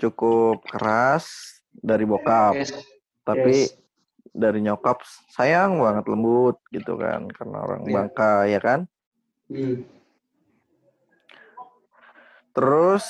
cukup 0.00 0.64
keras 0.64 1.28
dari 1.70 2.08
bokap, 2.08 2.56
Yes, 2.56 2.72
tapi 3.22 3.68
yes. 3.68 3.79
Dari 4.30 4.62
nyokap 4.62 5.02
sayang 5.30 5.78
banget 5.78 6.04
lembut 6.06 6.56
gitu 6.70 6.94
kan 6.94 7.26
karena 7.30 7.56
orang 7.60 7.82
Iya. 7.84 7.94
Bangka 7.94 8.32
ya 8.46 8.60
kan. 8.62 8.80
Hmm. 9.50 9.82
Terus 12.50 13.04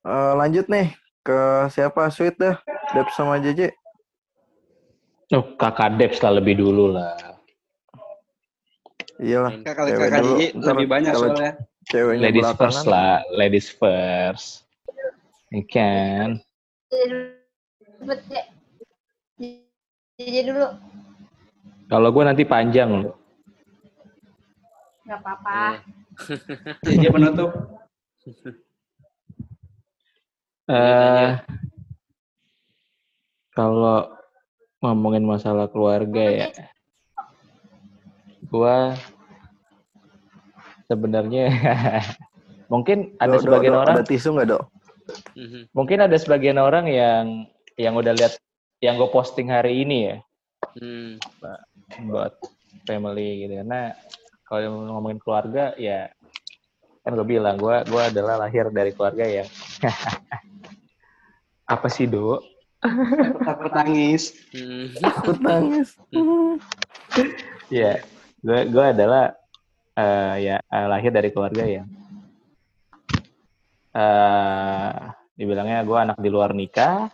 eh, 0.00 0.32
lanjut 0.36 0.66
nih 0.68 0.92
ke 1.20 1.40
siapa 1.72 2.08
Sweet 2.08 2.36
dah, 2.36 2.56
Dep 2.92 3.08
sama 3.12 3.40
JJ. 3.40 3.72
Oh, 5.32 5.56
kakak 5.56 5.96
Debs 5.96 6.20
lah 6.20 6.36
lebih 6.36 6.60
dulu 6.60 6.92
lah. 6.92 7.16
Iyalah, 9.16 9.56
Kakak 9.62 9.88
Cewek 9.88 10.00
kakak 10.04 10.20
dulu, 10.20 10.36
Jiji 10.36 10.46
ntar 10.58 10.72
lebih 10.74 10.88
banyak 10.90 11.12
soalnya. 11.14 11.52
ceweknya 11.86 12.22
Ladies 12.28 12.42
belakangan. 12.44 12.60
first 12.60 12.82
lah, 12.84 13.14
ladies 13.32 13.68
first. 13.70 14.46
Ya 15.48 15.62
kan? 15.70 16.28
Jadi 20.14 20.40
dulu. 20.46 20.66
Kalau 21.90 22.08
gue 22.14 22.22
nanti 22.22 22.42
panjang 22.46 22.90
loh. 23.02 23.14
Gak 25.04 25.20
apa-apa. 25.20 25.82
Jiji 26.86 27.08
penutup. 27.14 27.50
Eh, 30.64 31.28
kalau 33.52 34.16
ngomongin 34.80 35.28
masalah 35.28 35.68
keluarga 35.68 36.24
ya, 36.24 36.48
gua 38.48 38.96
sebenarnya 40.88 41.52
mungkin 42.72 43.12
ada 43.20 43.36
dok, 43.36 43.44
sebagian 43.44 43.74
dok, 43.76 43.82
orang, 43.84 43.96
ada 44.00 44.04
tisu 44.08 44.28
nggak 44.36 44.48
dok? 44.56 44.64
Mhm. 45.36 45.68
mungkin 45.76 45.98
ada 46.00 46.16
sebagian 46.16 46.56
orang 46.56 46.88
yang 46.88 47.44
yang 47.76 47.92
udah 47.92 48.16
lihat 48.16 48.40
yang 48.82 48.98
gue 48.98 49.10
posting 49.10 49.50
hari 49.50 49.82
ini 49.86 49.98
ya 50.10 50.16
Hmm. 50.74 51.20
buat 52.10 52.34
family 52.88 53.46
gitu 53.46 53.62
karena 53.62 53.94
kalau 54.48 54.90
ngomongin 54.90 55.20
keluarga 55.22 55.70
ya 55.78 56.10
kan 57.04 57.14
gue 57.14 57.26
bilang 57.26 57.60
gue 57.60 57.84
gua 57.86 58.08
adalah 58.08 58.48
lahir 58.48 58.72
dari 58.72 58.90
keluarga 58.96 59.22
yang 59.28 59.48
apa 61.74 61.86
sih 61.92 62.08
do 62.08 62.40
Takut 63.44 63.72
nangis. 63.72 64.36
Hmm. 64.52 64.92
Takut 65.00 65.40
nangis. 65.40 65.96
Ya, 67.72 68.04
gue 68.44 68.60
gue 68.68 68.84
adalah 68.84 69.32
eh, 69.96 70.34
ya 70.44 70.56
eh, 70.60 70.86
lahir 70.92 71.08
dari 71.08 71.32
keluarga 71.32 71.64
yang 71.64 71.88
eh 73.96 74.92
dibilangnya 75.32 75.80
gue 75.80 75.96
anak 75.96 76.18
di 76.20 76.28
luar 76.28 76.52
nikah 76.52 77.08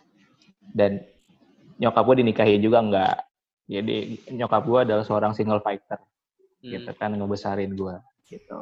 dan 0.74 1.06
nyokap 1.80 2.02
gue 2.04 2.16
dinikahi 2.22 2.60
juga 2.60 2.78
enggak. 2.84 3.16
Jadi 3.70 3.96
nyokap 4.36 4.62
gue 4.66 4.80
adalah 4.84 5.04
seorang 5.06 5.32
single 5.32 5.62
fighter 5.64 5.98
Hmm. 6.60 6.76
gitu 6.76 6.92
kan 6.92 7.08
ngebesarin 7.16 7.72
gue 7.72 7.96
gitu. 8.28 8.56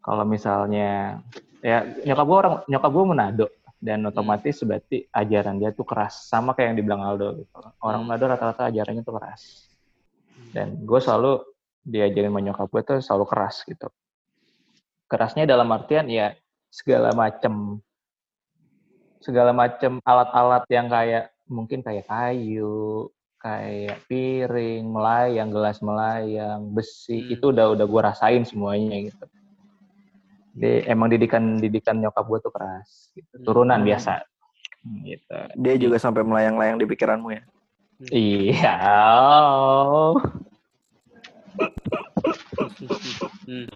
Kalau 0.00 0.24
misalnya 0.24 1.20
ya 1.60 1.84
nyokap 2.08 2.24
gue 2.24 2.38
orang 2.40 2.54
nyokap 2.64 2.90
gue 2.90 3.04
Manado 3.04 3.46
dan 3.76 4.00
otomatis 4.08 4.56
berarti 4.64 5.04
ajaran 5.12 5.60
dia 5.60 5.76
tuh 5.76 5.84
keras 5.84 6.24
sama 6.24 6.56
kayak 6.56 6.72
yang 6.72 6.76
dibilang 6.80 7.04
Aldo 7.04 7.36
gitu. 7.36 7.52
Orang 7.84 8.00
Hmm. 8.00 8.08
Manado 8.08 8.32
rata-rata 8.32 8.72
ajarannya 8.72 9.04
tuh 9.04 9.12
keras 9.20 9.68
dan 10.56 10.72
gue 10.80 11.00
selalu 11.04 11.44
diajarin 11.84 12.32
sama 12.32 12.40
nyokap 12.40 12.66
gue 12.72 12.80
tuh 12.80 12.98
selalu 13.04 13.24
keras 13.28 13.56
gitu 13.68 13.88
kerasnya 15.04 15.44
dalam 15.44 15.68
artian 15.68 16.06
ya 16.08 16.32
segala 16.70 17.12
macem 17.12 17.82
segala 19.20 19.52
macem 19.52 20.00
alat-alat 20.00 20.64
yang 20.72 20.88
kayak 20.88 21.28
mungkin 21.50 21.82
kayak 21.82 22.06
kayu 22.06 23.10
kayak 23.42 24.04
piring 24.06 24.86
melayang 24.86 25.50
gelas 25.50 25.82
melayang 25.82 26.70
besi 26.70 27.26
Hmm. 27.26 27.32
itu 27.34 27.44
udah 27.50 27.74
udah 27.74 27.86
gue 27.88 28.00
rasain 28.00 28.42
semuanya 28.46 28.96
gitu 29.02 29.24
jadi 30.54 30.86
emang 30.86 31.10
didikan 31.10 31.58
didikan 31.58 31.98
nyokap 31.98 32.22
gue 32.26 32.38
tuh 32.38 32.52
keras 32.54 33.10
gitu. 33.12 33.34
turunan 33.42 33.82
Hmm. 33.82 33.88
biasa 33.90 34.22
gitu 35.02 35.38
Dia 35.60 35.74
juga 35.76 35.96
sampai 36.00 36.24
melayang-layang 36.24 36.80
di 36.80 36.86
pikiranmu 36.88 37.28
ya. 37.36 37.42
iya 38.08 38.74
Hmm. 43.44 43.66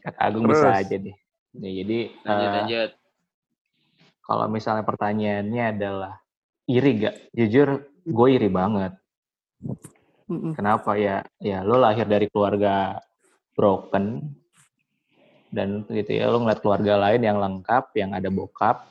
Kakak 0.00 0.22
Agung 0.22 0.46
Terus? 0.48 0.62
bisa 0.62 0.68
aja 0.78 0.96
deh. 0.96 1.16
Nih, 1.58 1.72
jadi 1.82 1.98
Lanjut 2.22 2.48
eh, 2.48 2.52
lanjut. 2.54 2.90
kalau 4.22 4.46
misalnya 4.46 4.84
pertanyaannya 4.86 5.64
adalah 5.74 6.14
iri 6.68 6.90
gak? 7.00 7.16
Jujur, 7.32 7.88
gue 8.04 8.28
iri 8.28 8.52
banget. 8.52 8.92
Kenapa 10.28 10.94
ya? 11.00 11.24
Ya 11.40 11.64
lo 11.64 11.80
lahir 11.80 12.04
dari 12.04 12.28
keluarga 12.28 13.00
broken 13.56 14.36
dan 15.48 15.88
gitu 15.88 16.12
ya 16.12 16.28
lo 16.28 16.44
ngeliat 16.44 16.60
keluarga 16.60 17.00
lain 17.00 17.24
yang 17.24 17.40
lengkap, 17.40 17.96
yang 17.96 18.12
ada 18.12 18.28
bokap 18.28 18.84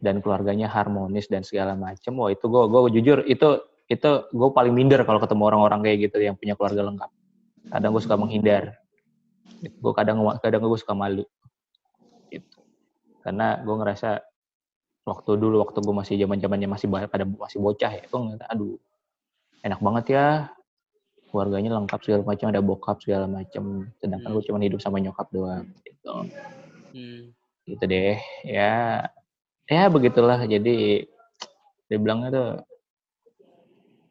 dan 0.00 0.18
keluarganya 0.24 0.66
harmonis 0.66 1.28
dan 1.28 1.44
segala 1.44 1.76
macem. 1.76 2.16
Wah 2.16 2.32
itu 2.32 2.48
gue, 2.48 2.62
gue 2.66 2.80
jujur 2.98 3.18
itu 3.28 3.48
itu 3.92 4.10
gue 4.32 4.48
paling 4.56 4.72
minder 4.72 5.04
kalau 5.04 5.20
ketemu 5.20 5.42
orang-orang 5.52 5.84
kayak 5.84 6.08
gitu 6.08 6.18
yang 6.24 6.34
punya 6.34 6.56
keluarga 6.56 6.88
lengkap. 6.88 7.10
Kadang 7.68 7.90
gue 7.92 8.02
suka 8.02 8.16
menghindar. 8.16 8.64
Gue 9.60 9.92
kadang 9.92 10.24
kadang 10.40 10.64
gue 10.64 10.80
suka 10.80 10.96
malu. 10.96 11.28
Gitu. 12.32 12.58
Karena 13.20 13.60
gue 13.60 13.76
ngerasa 13.76 14.31
waktu 15.02 15.30
dulu 15.34 15.66
waktu 15.66 15.78
gue 15.82 15.94
masih 15.94 16.14
zaman 16.18 16.38
zamannya 16.38 16.68
masih 16.70 16.86
pada 16.86 17.26
masih 17.26 17.58
bocah 17.58 17.90
ya, 17.90 18.04
gue 18.06 18.18
ngeliat 18.18 18.46
aduh 18.46 18.78
enak 19.66 19.80
banget 19.82 20.04
ya 20.14 20.26
keluarganya 21.32 21.70
lengkap 21.80 22.00
segala 22.04 22.22
macam 22.28 22.46
ada 22.52 22.60
bokap 22.60 22.96
segala 23.02 23.26
macam 23.26 23.88
sedangkan 23.98 24.28
Hmm. 24.30 24.36
gue 24.38 24.42
cuma 24.46 24.58
hidup 24.62 24.80
sama 24.84 25.00
nyokap 25.00 25.26
doang 25.32 25.66
gitu 25.82 26.12
Hmm. 26.92 27.32
gitu 27.64 27.84
deh 27.88 28.20
ya 28.44 29.06
ya 29.66 29.82
begitulah 29.88 30.44
jadi 30.44 31.08
dibilangnya 31.88 32.28
tuh 32.30 32.50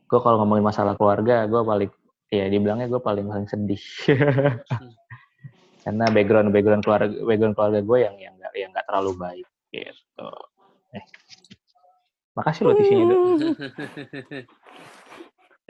gue 0.10 0.20
kalau 0.20 0.44
ngomongin 0.44 0.66
masalah 0.66 0.98
keluarga 0.98 1.46
gue 1.46 1.62
paling 1.62 1.92
ya 2.34 2.50
dibilangnya 2.50 2.90
gue 2.90 3.00
paling 3.00 3.28
paling 3.30 3.48
sedih 3.48 3.80
karena 5.86 6.06
background 6.10 6.50
background 6.50 6.84
keluarga 6.84 7.14
background 7.22 7.56
keluarga 7.56 7.80
gue 7.86 7.98
yang 8.02 8.16
yang 8.18 8.34
nggak 8.38 8.52
yang 8.58 8.70
nggak 8.74 8.86
terlalu 8.90 9.12
baik 9.18 9.48
gitu 9.72 10.30
eh. 10.96 11.04
makasih 12.32 12.64
loh 12.68 12.76
tisinya 12.80 13.06
Dok. 13.12 13.20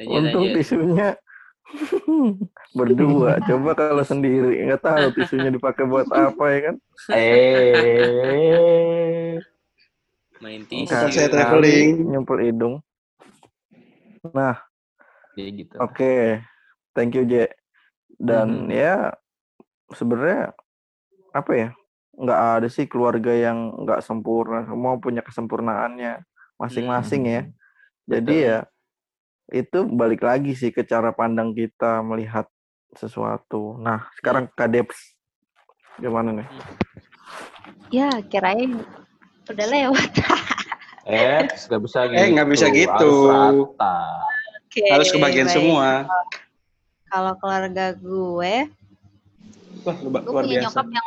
Untung 0.02 0.50
lanjut. 0.50 0.58
tisunya 0.58 1.14
berdua. 2.78 3.38
Coba 3.46 3.72
kalau 3.78 4.02
sendiri 4.04 4.66
nggak 4.66 4.82
tahu 4.82 5.14
tisunya 5.14 5.54
dipakai 5.54 5.86
buat 5.86 6.10
apa 6.10 6.46
ya 6.50 6.60
kan? 6.70 6.76
eh 7.14 8.02
Main 10.42 10.66
tisu. 10.66 11.14
saya 11.14 11.30
traveling. 11.30 12.10
Nyempel 12.10 12.38
hidung. 12.42 12.76
Nah, 14.34 14.58
Jadi 15.38 15.52
gitu. 15.66 15.76
Oke, 15.82 16.42
thank 16.98 17.14
you 17.14 17.26
J. 17.26 17.46
Dan 18.18 18.70
Mhm. 18.70 18.74
ya 18.74 19.14
sebenarnya 19.94 20.54
apa 21.32 21.52
ya? 21.54 21.70
Nggak 22.17 22.39
ada 22.60 22.67
sih 22.67 22.86
keluarga 22.86 23.32
yang 23.32 23.71
nggak 23.84 24.04
sempurna. 24.04 24.67
Semua 24.67 25.00
punya 25.00 25.21
kesempurnaannya 25.24 26.21
masing-masing 26.60 27.24
ya. 27.26 27.41
Jadi 28.08 28.36
Betul. 28.38 28.50
ya 28.50 28.60
itu 29.52 29.80
balik 29.84 30.24
lagi 30.24 30.56
sih 30.56 30.71
ke 30.71 30.88
cara 30.88 31.12
pandang 31.12 31.52
kita 31.52 32.00
melihat 32.00 32.47
sesuatu. 32.95 33.76
Nah, 33.80 34.08
sekarang 34.19 34.47
Kak 34.52 34.71
Deps 34.71 34.95
gimana 36.00 36.32
nih? 36.32 36.47
Ya, 37.91 38.08
kirain 38.28 38.80
udah 39.47 39.67
lewat. 39.67 40.12
Eh, 41.02 41.50
nggak 41.50 41.82
bisa 41.82 42.06
gitu. 42.06 42.21
Eh, 42.21 42.28
nggak 42.30 42.50
bisa 42.54 42.65
gitu. 42.69 43.10
Harus 43.34 43.74
rata. 43.74 43.95
Oke, 44.69 44.86
Harus 44.86 45.10
kebagian 45.10 45.50
baik. 45.50 45.56
semua. 45.58 46.06
Kalau 47.10 47.34
keluarga 47.41 47.86
gue, 47.97 48.56
Wah, 49.82 49.95
gue 49.97 50.10
luar 50.13 50.45
punya 50.45 50.62
biasa. 50.62 50.65
nyokap 50.69 50.88
yang 50.93 51.06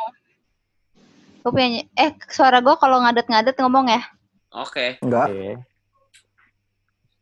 gue 1.45 1.51
punya 1.53 1.69
ny- 1.69 1.89
eh 1.93 2.17
suara 2.25 2.57
gue 2.57 2.73
kalau 2.81 3.05
ngadet-ngadet 3.05 3.53
ngomong 3.61 3.85
ya. 3.93 4.01
Oke. 4.49 4.97
Enggak, 5.05 5.29
Oke. 5.29 5.61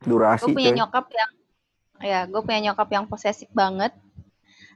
durasi 0.08 0.48
Gue 0.48 0.56
punya 0.56 0.72
nyokap 0.80 1.12
yang 1.12 1.32
ya, 2.00 2.20
gue 2.32 2.40
punya 2.40 2.60
nyokap 2.72 2.88
yang 2.88 3.04
posesif 3.12 3.52
banget. 3.52 3.92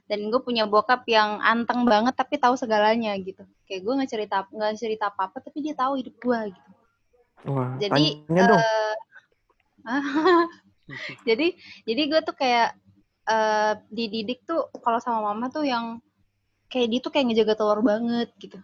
Dan 0.04 0.28
gue 0.28 0.40
punya 0.44 0.68
bokap 0.68 1.04
yang 1.08 1.40
anteng 1.40 1.88
banget 1.88 2.12
tapi 2.12 2.36
tahu 2.36 2.60
segalanya 2.60 3.16
gitu. 3.16 3.40
Kayak 3.64 3.88
gue 3.88 3.92
nggak 3.96 4.10
cerita 4.12 4.36
nggak 4.52 4.76
cerita 4.76 5.04
apa-apa 5.08 5.40
tapi 5.40 5.64
dia 5.64 5.72
tahu 5.72 5.96
hidup 5.96 6.16
gue 6.20 6.40
gitu. 6.52 6.70
Wah, 7.48 7.72
Jadi 7.80 8.28
tanya 8.28 8.42
dong. 8.52 8.60
eh, 8.60 8.94
jadi 11.28 11.46
jadi 11.88 12.02
gue 12.04 12.20
tuh 12.20 12.36
kayak 12.36 12.76
eh, 13.28 13.72
dididik 13.88 14.44
tuh 14.44 14.68
kalau 14.84 15.00
sama 15.00 15.32
mama 15.32 15.48
tuh 15.48 15.64
yang 15.64 16.00
kayak 16.68 16.88
dia 16.92 17.00
tuh 17.00 17.12
kayak 17.12 17.32
ngejaga 17.32 17.54
telur 17.56 17.80
banget 17.80 18.28
gitu. 18.40 18.60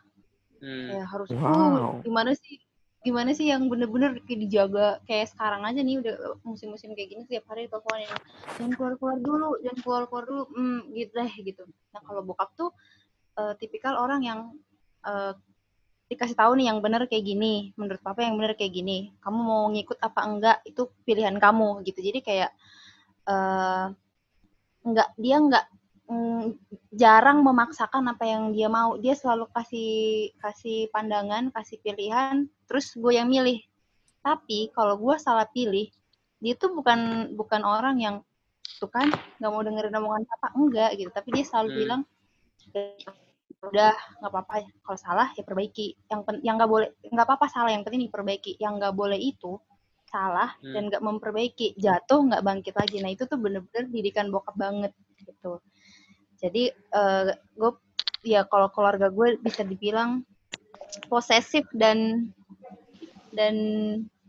Hmm. 0.64 0.88
Kayak 0.88 1.06
harus 1.12 1.28
Wow. 1.28 1.44
"Uh, 1.44 2.00
gimana 2.00 2.32
sih 2.32 2.56
gimana 3.04 3.36
sih 3.36 3.52
yang 3.52 3.68
bener-bener 3.68 4.16
kayak 4.24 4.48
dijaga 4.48 4.86
kayak 5.04 5.28
sekarang 5.28 5.60
aja 5.68 5.84
nih 5.84 6.00
udah 6.00 6.40
musim-musim 6.40 6.96
kayak 6.96 7.12
gini 7.12 7.22
tiap 7.28 7.44
hari 7.52 7.68
teleponin 7.68 8.08
jangan 8.56 8.72
keluar-keluar 8.80 9.20
dulu 9.20 9.50
jangan 9.60 9.78
keluar-keluar 9.84 10.24
dulu. 10.24 10.42
Hmm, 10.56 10.80
gitu 10.96 11.12
deh 11.12 11.32
gitu. 11.44 11.62
Nah 11.92 12.00
kalau 12.00 12.24
bokap 12.24 12.56
tuh 12.56 12.72
eh, 13.36 13.52
tipikal 13.60 14.00
orang 14.00 14.24
yang 14.24 14.40
eh, 15.04 15.36
dikasih 16.08 16.32
tahu 16.32 16.56
nih 16.56 16.72
yang 16.72 16.80
bener 16.80 17.04
kayak 17.04 17.24
gini 17.28 17.76
menurut 17.76 18.00
papa 18.00 18.24
yang 18.24 18.40
bener 18.40 18.56
kayak 18.56 18.72
gini 18.72 19.12
kamu 19.20 19.36
mau 19.36 19.68
ngikut 19.68 20.00
apa 20.00 20.20
enggak 20.24 20.58
itu 20.64 20.88
pilihan 21.04 21.36
kamu. 21.36 21.84
Gitu. 21.84 22.00
Jadi 22.00 22.18
kayak 22.24 22.50
eh 23.28 23.86
enggak 24.84 25.08
dia 25.20 25.36
enggak 25.40 25.64
mm, 26.04 26.44
jarang 26.92 27.40
memaksakan 27.40 28.04
apa 28.10 28.24
yang 28.28 28.52
dia 28.52 28.68
mau. 28.68 28.96
Dia 29.00 29.14
selalu 29.16 29.48
kasih 29.50 29.90
kasih 30.38 30.88
pandangan 30.92 31.48
kasih 31.50 31.80
pilihan 31.80 32.46
terus 32.68 32.92
gue 32.96 33.12
yang 33.14 33.28
milih. 33.28 33.60
Tapi 34.20 34.72
kalau 34.72 34.96
gue 34.96 35.16
salah 35.20 35.44
pilih 35.48 35.88
dia 36.40 36.54
tuh 36.56 36.76
bukan 36.76 37.32
bukan 37.36 37.62
orang 37.64 37.96
yang 38.00 38.16
tuh 38.80 38.88
kan 38.88 39.08
nggak 39.40 39.50
mau 39.52 39.60
dengerin 39.64 39.96
omongan 39.96 40.24
apa 40.28 40.48
enggak 40.56 40.90
gitu. 41.00 41.10
Tapi 41.12 41.28
dia 41.32 41.44
selalu 41.44 41.68
Hmm. 41.72 41.78
bilang 41.80 42.02
udah 43.64 43.96
nggak 44.20 44.28
apa-apa 44.32 44.54
kalau 44.84 44.98
salah 45.00 45.28
ya 45.36 45.40
perbaiki. 45.44 45.96
Yang 46.08 46.20
pen- 46.28 46.42
yang 46.44 46.56
nggak 46.60 46.68
boleh 46.68 46.88
nggak 47.00 47.26
apa-apa 47.26 47.46
salah 47.48 47.72
yang 47.72 47.84
penting 47.84 48.08
diperbaiki. 48.08 48.60
Yang 48.60 48.72
nggak 48.80 48.94
boleh 48.96 49.16
itu 49.20 49.56
salah 50.08 50.52
Hmm. 50.60 50.72
dan 50.76 50.82
nggak 50.92 51.02
memperbaiki. 51.04 51.76
Jatuh 51.80 52.20
nggak 52.28 52.42
bangkit 52.44 52.74
lagi. 52.76 52.96
Nah 53.00 53.10
itu 53.12 53.24
tuh 53.24 53.40
bener-bener 53.40 53.88
didikan 53.88 54.28
bokap 54.28 54.56
banget 54.56 54.92
gitu 55.16 55.60
jadi 56.40 56.74
gue 57.54 57.70
ya 58.24 58.48
kalau 58.48 58.72
keluarga 58.72 59.12
gue 59.12 59.36
bisa 59.38 59.62
dibilang 59.62 60.24
posesif 61.06 61.68
dan 61.74 62.30
dan 63.34 63.54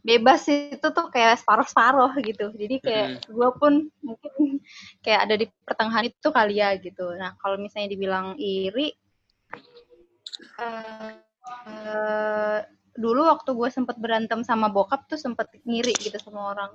bebas 0.06 0.46
itu 0.46 0.86
tuh 0.94 1.10
kayak 1.10 1.42
separuh-separuh 1.42 2.14
gitu. 2.22 2.54
Jadi 2.54 2.76
kayak 2.78 3.26
gue 3.26 3.50
pun 3.58 3.90
mungkin 4.06 4.62
kayak 5.06 5.20
ada 5.26 5.36
di 5.38 5.46
pertengahan 5.66 6.06
itu 6.10 6.30
kali 6.30 6.62
ya 6.62 6.78
gitu. 6.78 7.18
Nah 7.18 7.34
kalau 7.42 7.58
misalnya 7.58 7.90
dibilang 7.98 8.38
iri 8.38 8.94
eh, 10.62 11.12
eh, 11.66 12.60
dulu 12.94 13.26
waktu 13.26 13.50
gue 13.58 13.70
sempet 13.74 13.98
berantem 13.98 14.46
sama 14.46 14.70
bokap 14.70 15.10
tuh 15.10 15.18
sempet 15.18 15.50
ngiri 15.66 15.98
gitu 15.98 16.22
sama 16.22 16.54
orang. 16.54 16.72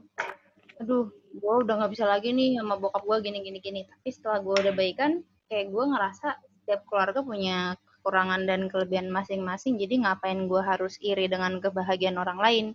Aduh 0.83 1.20
gue 1.31 1.55
udah 1.63 1.75
nggak 1.79 1.93
bisa 1.95 2.05
lagi 2.11 2.35
nih 2.35 2.59
sama 2.59 2.75
bokap 2.77 3.07
gue 3.07 3.17
gini 3.31 3.39
gini 3.47 3.59
gini 3.63 3.81
tapi 3.87 4.09
setelah 4.11 4.43
gue 4.43 4.55
udah 4.67 4.75
baikan 4.75 5.23
kayak 5.47 5.71
gue 5.71 5.85
ngerasa 5.87 6.29
setiap 6.63 6.83
keluarga 6.91 7.23
punya 7.23 7.75
kekurangan 7.79 8.47
dan 8.49 8.67
kelebihan 8.67 9.09
masing-masing 9.13 9.79
jadi 9.79 10.07
ngapain 10.07 10.51
gue 10.51 10.63
harus 10.63 10.99
iri 10.99 11.31
dengan 11.31 11.63
kebahagiaan 11.63 12.19
orang 12.19 12.39
lain 12.43 12.67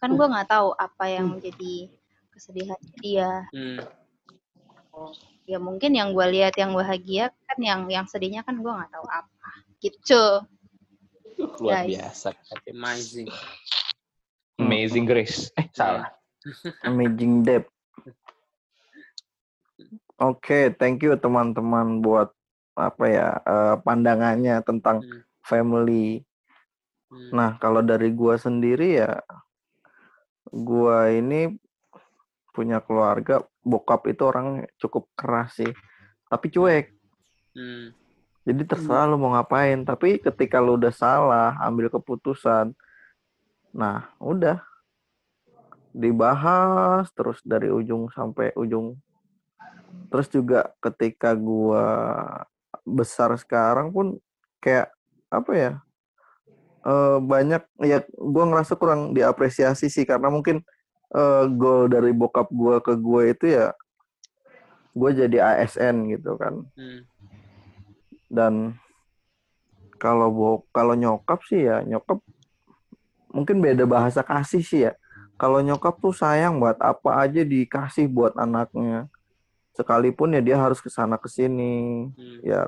kan 0.00 0.16
gue 0.16 0.26
nggak 0.26 0.48
tahu 0.48 0.72
apa 0.76 1.04
yang 1.10 1.36
menjadi 1.36 1.92
kesedihan 2.32 2.80
dia 3.02 3.44
Hmm. 3.52 5.14
ya 5.46 5.62
mungkin 5.62 5.94
yang 5.94 6.10
gue 6.10 6.26
lihat 6.26 6.58
yang 6.58 6.74
bahagia 6.74 7.30
kan 7.46 7.58
yang 7.62 7.86
yang 7.86 8.02
sedihnya 8.10 8.42
kan 8.42 8.58
gue 8.58 8.66
nggak 8.66 8.90
tahu 8.90 9.06
apa 9.06 9.50
gitu 9.78 10.42
Luar 11.38 11.86
Guys. 11.86 11.94
biasa. 11.94 12.28
Amazing. 12.66 13.30
Amazing 14.58 15.06
Grace. 15.06 15.54
Eh, 15.54 15.70
salah. 15.70 16.10
Amazing 16.88 17.46
Depth. 17.46 17.70
Oke, 20.18 20.74
thank 20.74 21.06
you 21.06 21.14
teman-teman 21.14 22.02
buat 22.02 22.34
apa 22.74 23.04
ya 23.06 23.28
eh, 23.38 23.76
pandangannya 23.82 24.62
tentang 24.66 25.02
Hmm. 25.02 25.22
family. 25.46 26.26
Hmm. 27.08 27.30
Nah, 27.32 27.50
kalau 27.62 27.80
dari 27.80 28.10
gua 28.12 28.34
sendiri 28.34 28.98
ya, 28.98 29.22
gua 30.50 31.08
ini 31.14 31.54
punya 32.50 32.82
keluarga, 32.82 33.46
bokap 33.62 34.10
itu 34.10 34.26
orang 34.26 34.66
cukup 34.82 35.06
keras 35.14 35.54
sih, 35.62 35.70
tapi 36.26 36.50
cuek. 36.50 36.90
Hmm. 37.54 37.94
Jadi 38.42 38.62
terserah 38.66 39.06
lu 39.06 39.20
mau 39.20 39.38
ngapain, 39.38 39.86
tapi 39.86 40.18
ketika 40.18 40.58
lu 40.58 40.74
udah 40.80 40.90
salah, 40.90 41.54
ambil 41.62 41.92
keputusan, 41.92 42.74
nah 43.70 44.10
udah 44.18 44.64
dibahas 45.94 47.08
terus 47.14 47.38
dari 47.46 47.70
ujung 47.70 48.10
sampai 48.10 48.50
ujung. 48.58 48.98
Terus 50.08 50.28
juga 50.32 50.60
ketika 50.80 51.36
gua 51.36 51.84
besar 52.84 53.32
sekarang 53.36 53.92
pun 53.92 54.16
kayak 54.62 54.88
apa 55.28 55.52
ya? 55.52 55.72
eh, 56.88 57.18
banyak 57.20 57.62
ya 57.84 58.00
gua 58.16 58.44
ngerasa 58.48 58.72
kurang 58.78 59.12
diapresiasi 59.12 59.92
sih 59.92 60.08
karena 60.08 60.32
mungkin 60.32 60.64
eh, 61.12 61.44
goal 61.52 61.90
dari 61.92 62.14
bokap 62.16 62.48
gua 62.48 62.80
ke 62.80 62.94
gue 62.96 63.22
itu 63.34 63.46
ya 63.52 63.74
gue 64.98 65.10
jadi 65.14 65.36
ASN 65.54 66.10
gitu 66.10 66.34
kan 66.34 66.66
Hmm. 66.74 67.06
dan 68.26 68.54
kalau 69.98 70.28
bo 70.30 70.48
kalau 70.74 70.94
nyokap 70.98 71.42
sih 71.46 71.66
ya 71.66 71.82
nyokap 71.86 72.18
mungkin 73.30 73.62
beda 73.62 73.84
bahasa 73.86 74.26
kasih 74.26 74.62
sih 74.62 74.80
ya 74.90 74.92
kalau 75.38 75.62
nyokap 75.62 75.98
tuh 76.02 76.14
sayang 76.14 76.58
buat 76.58 76.78
apa 76.82 77.26
aja 77.26 77.46
dikasih 77.46 78.10
buat 78.10 78.34
anaknya 78.34 79.06
sekalipun 79.78 80.34
ya 80.34 80.42
dia 80.42 80.58
harus 80.58 80.82
ke 80.82 80.90
sana 80.90 81.14
ke 81.14 81.30
sini 81.30 82.10
Hmm. 82.18 82.42
ya 82.42 82.60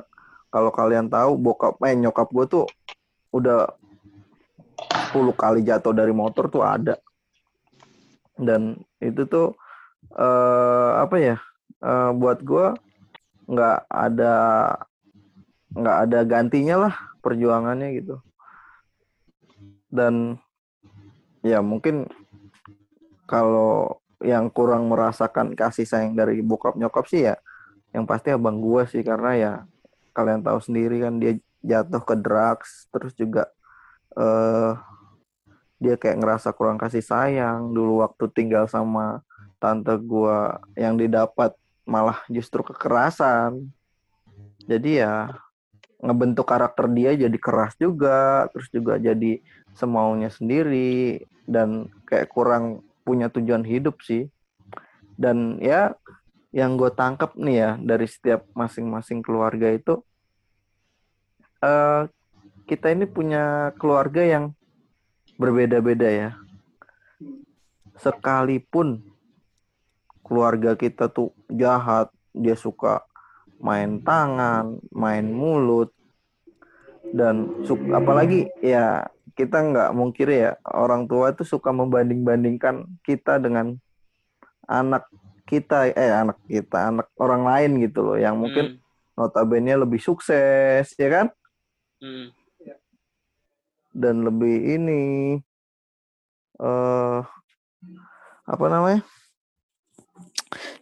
kalau 0.51 0.71
kalian 0.71 1.11
tahu 1.11 1.35
bokap 1.35 1.79
eh 1.83 1.95
nyokap 1.99 2.31
gue 2.31 2.47
tuh 2.47 2.65
udah 3.35 3.71
10 5.11 5.35
kali 5.35 5.67
jatuh 5.67 5.91
dari 5.91 6.15
motor 6.15 6.47
tuh 6.47 6.63
ada. 6.63 6.99
Dan 8.39 8.79
itu 9.03 9.27
tuh 9.27 9.59
eh 10.15 10.91
apa 11.03 11.17
ya 11.19 11.37
eh, 11.83 12.11
buat 12.15 12.43
gue 12.43 12.67
nggak 13.51 13.79
ada 13.91 14.35
nggak 15.71 15.97
ada 16.07 16.19
gantinya 16.27 16.77
lah 16.87 16.95
perjuangannya 17.23 17.89
gitu. 18.03 18.19
Dan 19.91 20.39
ya 21.47 21.63
mungkin 21.63 22.11
kalau 23.31 24.03
yang 24.21 24.53
kurang 24.53 24.89
merasakan 24.93 25.57
kasih 25.57 25.89
sayang 25.89 26.13
dari 26.13 26.45
bokap 26.45 26.77
nyokap 26.77 27.09
sih 27.09 27.25
ya 27.29 27.41
yang 27.91 28.05
pasti 28.05 28.31
abang 28.31 28.61
gua 28.61 28.85
sih 28.87 29.01
karena 29.01 29.33
ya 29.35 29.53
kalian 30.13 30.45
tahu 30.45 30.61
sendiri 30.61 31.01
kan 31.01 31.17
dia 31.17 31.41
jatuh 31.65 32.03
ke 32.05 32.15
drugs 32.21 32.87
terus 32.93 33.13
juga 33.17 33.49
eh 34.15 34.73
dia 35.81 35.97
kayak 35.97 36.21
ngerasa 36.21 36.53
kurang 36.53 36.77
kasih 36.77 37.01
sayang. 37.01 37.73
Dulu 37.73 38.05
waktu 38.05 38.29
tinggal 38.31 38.69
sama 38.69 39.25
tante 39.57 39.97
gua 39.97 40.61
yang 40.77 41.01
didapat 41.01 41.57
malah 41.89 42.21
justru 42.29 42.61
kekerasan. 42.61 43.73
Jadi 44.69 45.01
ya 45.01 45.33
ngebentuk 46.01 46.45
karakter 46.49 46.87
dia 46.93 47.17
jadi 47.17 47.39
keras 47.41 47.77
juga 47.77 48.49
terus 48.53 48.69
juga 48.73 48.97
jadi 48.97 49.41
semaunya 49.77 50.33
sendiri 50.33 51.25
dan 51.45 51.93
kayak 52.09 52.33
kurang 52.33 52.85
punya 53.03 53.33
tujuan 53.33 53.65
hidup 53.65 54.01
sih. 54.05 54.29
Dan 55.17 55.61
ya 55.61 55.95
yang 56.51 56.75
gue 56.75 56.91
tangkap 56.91 57.37
nih 57.39 57.57
ya 57.57 57.71
dari 57.79 58.07
setiap 58.11 58.43
masing-masing 58.57 59.23
keluarga 59.23 59.71
itu 59.71 60.03
eh 61.63 62.09
kita 62.67 62.95
ini 62.95 63.07
punya 63.07 63.75
keluarga 63.79 64.23
yang 64.25 64.55
berbeda-beda 65.37 66.09
ya. 66.09 66.31
Sekalipun 68.01 69.03
keluarga 70.25 70.79
kita 70.79 71.11
tuh 71.11 71.35
jahat 71.51 72.09
dia 72.31 72.55
suka 72.55 73.03
main 73.61 74.01
tangan 74.01 74.81
main 74.95 75.27
mulut 75.29 75.93
dan 77.13 77.67
su- 77.67 77.91
apalagi 77.91 78.47
ya 78.63 79.11
kita 79.41 79.57
nggak 79.65 79.91
mungkin 79.97 80.29
ya 80.29 80.51
orang 80.69 81.09
tua 81.09 81.33
itu 81.33 81.49
suka 81.49 81.73
membanding-bandingkan 81.73 82.85
kita 83.01 83.41
dengan 83.41 83.81
anak 84.69 85.09
kita 85.49 85.89
eh 85.97 86.13
anak 86.13 86.37
kita 86.45 86.93
anak 86.93 87.09
orang 87.17 87.49
lain 87.49 87.81
gitu 87.81 88.05
loh 88.05 88.21
yang 88.21 88.37
mungkin 88.37 88.79
notabene 89.17 89.81
lebih 89.81 89.99
sukses 89.99 90.93
ya 91.01 91.09
kan? 91.09 91.27
Hmm. 92.01 92.33
dan 93.91 94.25
lebih 94.25 94.57
ini 94.77 95.03
eh 96.61 97.21
apa 98.45 98.67
namanya? 98.67 99.03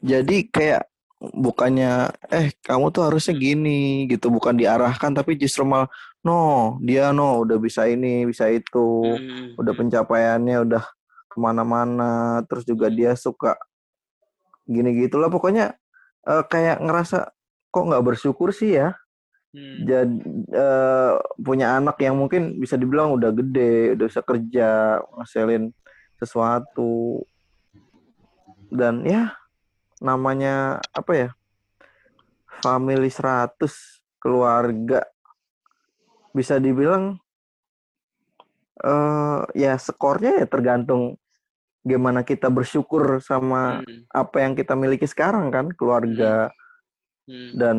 Jadi 0.03 0.49
kayak 0.49 0.88
bukannya 1.18 2.14
eh 2.31 2.54
kamu 2.62 2.94
tuh 2.94 3.11
harusnya 3.11 3.35
gini 3.35 4.07
gitu. 4.07 4.31
Bukan 4.31 4.54
diarahkan 4.54 5.12
tapi 5.14 5.35
justru 5.35 5.66
malah 5.66 5.90
no 6.22 6.76
dia 6.83 7.11
no 7.11 7.42
udah 7.42 7.59
bisa 7.59 7.87
ini 7.90 8.26
bisa 8.26 8.46
itu. 8.50 9.02
Hmm. 9.18 9.59
udah 9.59 9.72
pencapaiannya 9.74 10.57
udah 10.66 10.85
ke 11.28 11.37
mana-mana 11.38 12.42
terus 12.46 12.64
juga 12.64 12.88
dia 12.88 13.14
suka 13.18 13.59
gini 14.68 14.94
gitulah 15.07 15.28
pokoknya 15.33 15.74
eh, 16.28 16.44
kayak 16.46 16.81
ngerasa 16.85 17.33
kok 17.68 17.85
nggak 17.85 18.04
bersyukur 18.04 18.50
sih 18.54 18.78
ya? 18.78 18.94
Hmm. 19.48 19.81
jadi 19.88 20.16
eh, 20.52 21.12
punya 21.40 21.81
anak 21.81 21.96
yang 22.04 22.20
mungkin 22.20 22.61
bisa 22.61 22.76
dibilang 22.76 23.16
udah 23.16 23.33
gede 23.33 23.96
udah 23.96 24.07
bisa 24.07 24.22
kerja 24.22 24.68
ngasilin 25.16 25.72
sesuatu. 26.20 27.24
Dan 28.68 29.09
ya 29.09 29.33
namanya 29.99 30.79
apa 30.93 31.13
ya 31.15 31.31
family 32.61 33.11
100 33.11 33.55
keluarga 34.19 35.03
bisa 36.31 36.59
dibilang 36.59 37.19
eh 38.79 39.41
ya 39.59 39.75
skornya 39.75 40.39
ya 40.39 40.47
tergantung 40.47 41.19
gimana 41.83 42.23
kita 42.23 42.47
bersyukur 42.47 43.19
sama 43.19 43.83
Hmm. 43.83 44.05
apa 44.13 44.37
yang 44.45 44.53
kita 44.55 44.75
miliki 44.75 45.07
sekarang 45.07 45.51
kan 45.51 45.71
keluarga 45.75 46.53
Hmm. 47.27 47.53
dan 47.59 47.77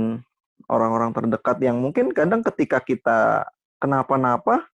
orang-orang 0.68 1.16
terdekat 1.16 1.58
yang 1.64 1.80
mungkin 1.80 2.12
kadang 2.12 2.44
ketika 2.44 2.84
kita 2.84 3.48
kenapa-napa 3.80 4.68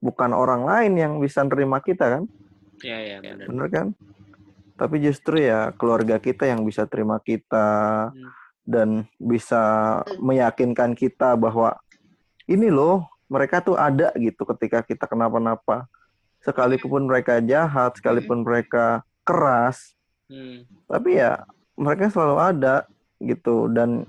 bukan 0.00 0.32
orang 0.32 0.64
lain 0.64 0.92
yang 0.96 1.12
bisa 1.20 1.44
nerima 1.44 1.78
kita 1.80 2.20
kan 2.20 2.24
Ya 2.84 3.00
ya 3.00 3.16
benar. 3.20 3.46
bener 3.48 3.66
kan 3.68 3.86
tapi 4.76 5.00
justru 5.00 5.40
ya 5.40 5.72
keluarga 5.74 6.20
kita 6.20 6.44
yang 6.44 6.62
bisa 6.62 6.84
terima 6.84 7.16
kita 7.20 7.68
Hmm. 8.12 8.30
dan 8.66 8.88
bisa 9.16 9.62
meyakinkan 10.20 10.92
kita 10.92 11.32
bahwa 11.38 11.78
ini 12.46 12.68
loh 12.68 13.08
mereka 13.26 13.64
tuh 13.64 13.74
ada 13.74 14.12
gitu 14.18 14.44
ketika 14.54 14.82
kita 14.84 15.06
kenapa-napa. 15.08 15.88
Sekalipun 16.44 17.10
mereka 17.10 17.42
jahat 17.42 17.98
sekalipun 17.98 18.46
mereka 18.46 19.02
keras 19.26 19.96
Hmm. 20.30 20.66
tapi 20.86 21.18
ya 21.18 21.42
mereka 21.78 22.10
selalu 22.10 22.36
ada 22.38 22.76
gitu. 23.18 23.66
Dan 23.70 24.04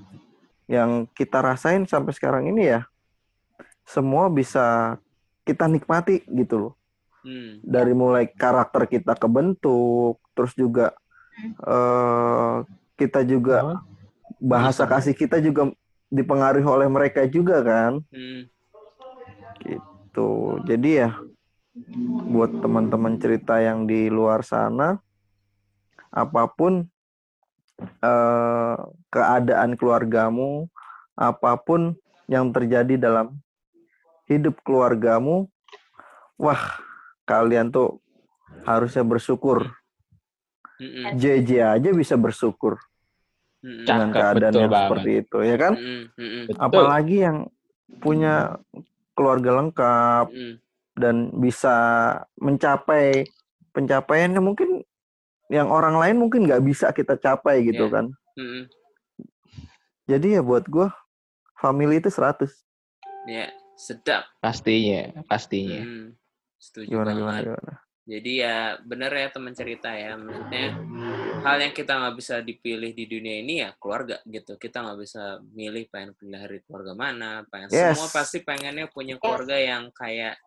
yang 0.67 1.07
kita 1.15 1.39
rasain 1.39 1.87
sampai 1.87 2.11
sekarang 2.11 2.51
ini 2.51 2.75
ya 2.75 2.81
semua 3.87 4.27
bisa 4.27 4.99
kita 5.47 5.63
nikmati 5.63 6.27
gitu 6.27 6.55
loh 6.59 6.73
Hmm. 7.25 7.59
dari 7.65 7.91
mulai 7.91 8.29
karakter 8.29 8.87
kita 8.87 9.17
kebentuk 9.17 10.21
terus 10.37 10.53
juga 10.53 10.93
eh 11.65 12.55
kita 12.97 13.21
juga 13.21 13.81
bahasa 14.41 14.85
kasih 14.85 15.13
kita 15.13 15.37
juga 15.41 15.69
dipengaruhi 16.07 16.65
oleh 16.65 16.87
mereka 16.89 17.25
juga 17.27 17.61
kan 17.65 17.99
Hmm. 18.13 18.47
gitu 19.61 20.61
jadi 20.65 20.89
ya 21.05 21.09
buat 22.27 22.51
teman-teman 22.61 23.17
cerita 23.21 23.61
yang 23.61 23.85
di 23.85 24.09
luar 24.09 24.41
sana 24.41 24.97
apa 26.09 26.49
pun 26.49 26.85
eh, 28.01 28.77
keadaan 29.13 29.77
keluargamu 29.77 30.65
apa 31.17 31.57
pun 31.57 31.93
yang 32.29 32.49
terjadi 32.53 32.97
dalam 32.97 33.37
hidup 34.25 34.59
keluargamu 34.65 35.45
wah 36.37 36.86
kalian 37.27 37.69
tuh 37.69 37.99
harusnya 38.63 39.03
bersyukur 39.03 39.67
Hmm. 40.77 41.17
JJ 41.17 41.49
aja 41.73 41.89
bisa 41.89 42.13
bersyukur 42.15 42.77
Hmm. 43.59 43.81
dengan 43.81 44.07
Cakep, 44.07 44.21
keadaan 44.21 44.37
betul 44.47 44.61
yang 44.61 44.69
banget. 44.69 44.85
seperti 44.85 45.11
itu 45.17 45.37
ya 45.41 45.55
kan. 45.57 45.73
Betul. 45.73 46.53
apalagi 46.55 47.17
yang 47.19 47.37
punya 47.97 48.33
keluarga 49.11 49.51
lengkap 49.55 50.25
Hmm. 50.29 50.55
dan 50.93 51.15
bisa 51.35 51.75
mencapai 52.35 53.25
pencapaian 53.71 54.29
yang 54.31 54.45
mungkin 54.45 54.85
yang 55.47 55.67
orang 55.67 55.95
lain 55.95 56.17
mungkin 56.17 56.45
nggak 56.45 56.61
bisa 56.61 56.91
kita 56.91 57.15
capai 57.15 57.63
gitu 57.63 57.87
Iya. 57.87 57.93
kan. 57.93 58.05
Hmm. 58.35 58.63
Jadi 60.05 60.27
ya 60.33 60.41
buat 60.41 60.63
gue 60.63 60.87
family 61.57 61.97
itu 61.97 62.07
100. 62.07 62.53
Ya 63.25 63.49
sedap. 63.73 64.29
Pastinya, 64.37 65.25
pastinya. 65.25 65.81
Hmm. 65.81 66.07
Setuju 66.57 66.89
Gimana 66.89 67.13
banget. 67.13 67.21
gimana 67.21 67.39
gimana. 67.45 67.73
Jadi 68.07 68.31
ya 68.39 68.57
bener 68.87 69.11
ya 69.11 69.27
teman 69.35 69.51
cerita 69.51 69.91
ya, 69.91 70.15
maksudnya 70.15 70.79
hal 71.43 71.57
yang 71.59 71.75
kita 71.75 71.91
nggak 71.91 72.15
bisa 72.15 72.39
dipilih 72.39 72.95
di 72.95 73.03
dunia 73.03 73.35
ini 73.43 73.59
ya 73.59 73.75
keluarga 73.75 74.23
gitu. 74.23 74.55
Kita 74.55 74.79
nggak 74.79 74.99
bisa 75.03 75.43
milih 75.43 75.91
pengen 75.91 76.15
pindah 76.15 76.47
dari 76.47 76.63
keluarga 76.63 76.95
mana, 76.95 77.43
pengen 77.51 77.67
Yes. 77.67 77.99
semua 77.99 78.07
pasti 78.15 78.39
pengennya 78.47 78.87
punya 78.87 79.19
keluarga 79.19 79.59
yang 79.59 79.91
kayak 79.91 80.39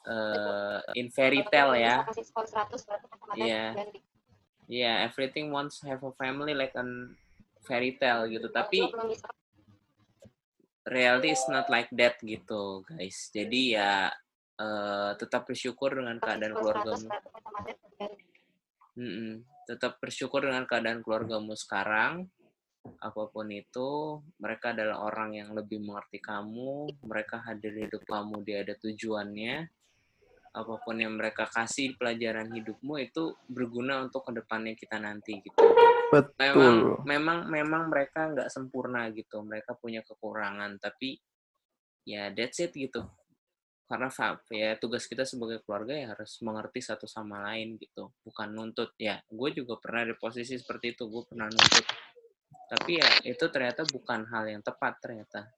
eh 0.00 0.80
in 0.92 1.08
fairy 1.08 1.40
tale 1.48 1.80
ya. 1.80 2.04
Kasih 2.04 2.24
skor 2.24 2.44
100 2.44 2.84
berarti 2.84 3.06
kata-kata 3.08 3.36
Iya. 3.48 3.64
ganti. 3.80 3.98
Yeah, 4.70 4.96
everything 5.02 5.48
wants 5.50 5.80
have 5.82 6.04
a 6.04 6.12
family 6.20 6.52
like 6.52 6.76
an 6.76 7.16
fairy 7.64 7.96
tale 7.96 8.28
gitu. 8.28 8.52
Tapi 8.52 8.86
reality 10.84 11.32
is 11.32 11.44
not 11.48 11.68
like 11.72 11.88
that 11.96 12.20
gitu, 12.20 12.84
guys. 12.84 13.28
Jadi 13.32 13.76
ya 13.76 14.12
eh, 14.60 15.10
tetap 15.16 15.48
bersyukur 15.48 15.96
dengan 15.96 16.20
keadaan 16.20 16.52
skor 16.52 16.76
100 16.76 16.84
keluargamu. 16.84 17.06
ganti. 17.96 18.24
Mm-mm. 19.00 19.32
Tetap 19.64 20.02
bersyukur 20.02 20.44
dengan 20.44 20.68
keadaan 20.68 21.00
keluargamu 21.00 21.56
sekarang. 21.56 22.28
Apa 22.80 23.28
pun 23.28 23.48
itu, 23.52 24.20
mereka 24.40 24.72
adalah 24.72 25.04
orang 25.04 25.36
yang 25.36 25.52
lebih 25.52 25.80
mengerti 25.84 26.20
kamu. 26.20 26.88
Mereka 27.04 27.44
hadir 27.44 27.76
di 27.76 27.88
hidup 27.88 28.02
kamu, 28.08 28.44
dia 28.44 28.64
ada 28.64 28.74
tujuannya. 28.76 29.68
Apa 30.50 30.82
pun 30.82 30.98
yang 30.98 31.14
mereka 31.14 31.46
kasih 31.46 31.94
pelajaran 31.94 32.50
hidupmu 32.50 32.98
itu 32.98 33.38
berguna 33.46 34.02
untuk 34.02 34.26
ke 34.26 34.42
depannya 34.42 34.74
kita 34.74 34.98
nanti 34.98 35.38
gitu. 35.38 35.54
Memang, 36.10 36.26
Betul. 36.34 37.06
memang, 37.06 37.38
memang 37.46 37.82
mereka 37.86 38.34
nggak 38.34 38.50
sempurna 38.50 39.06
gitu. 39.14 39.46
Mereka 39.46 39.78
punya 39.78 40.02
kekurangan, 40.02 40.82
tapi 40.82 41.14
ya 42.02 42.34
that's 42.34 42.58
it 42.58 42.74
gitu. 42.74 43.06
Karena 43.90 44.06
ya 44.54 44.78
tugas 44.78 45.02
kita 45.10 45.26
sebagai 45.26 45.66
keluarga 45.66 45.90
ya 45.98 46.14
harus 46.14 46.38
mengerti 46.46 46.78
satu 46.78 47.10
sama 47.10 47.42
lain 47.50 47.74
gitu, 47.74 48.14
bukan 48.22 48.54
nuntut. 48.54 48.94
Ya, 48.94 49.18
gue 49.26 49.50
juga 49.50 49.82
pernah 49.82 50.06
di 50.06 50.14
posisi 50.14 50.54
seperti 50.54 50.94
itu, 50.94 51.10
gue 51.10 51.26
pernah 51.26 51.50
nuntut. 51.50 51.82
Tapi 52.70 53.02
ya 53.02 53.10
itu 53.26 53.42
ternyata 53.50 53.82
bukan 53.90 54.30
hal 54.30 54.46
yang 54.46 54.62
tepat 54.62 54.94
ternyata. 55.02 55.50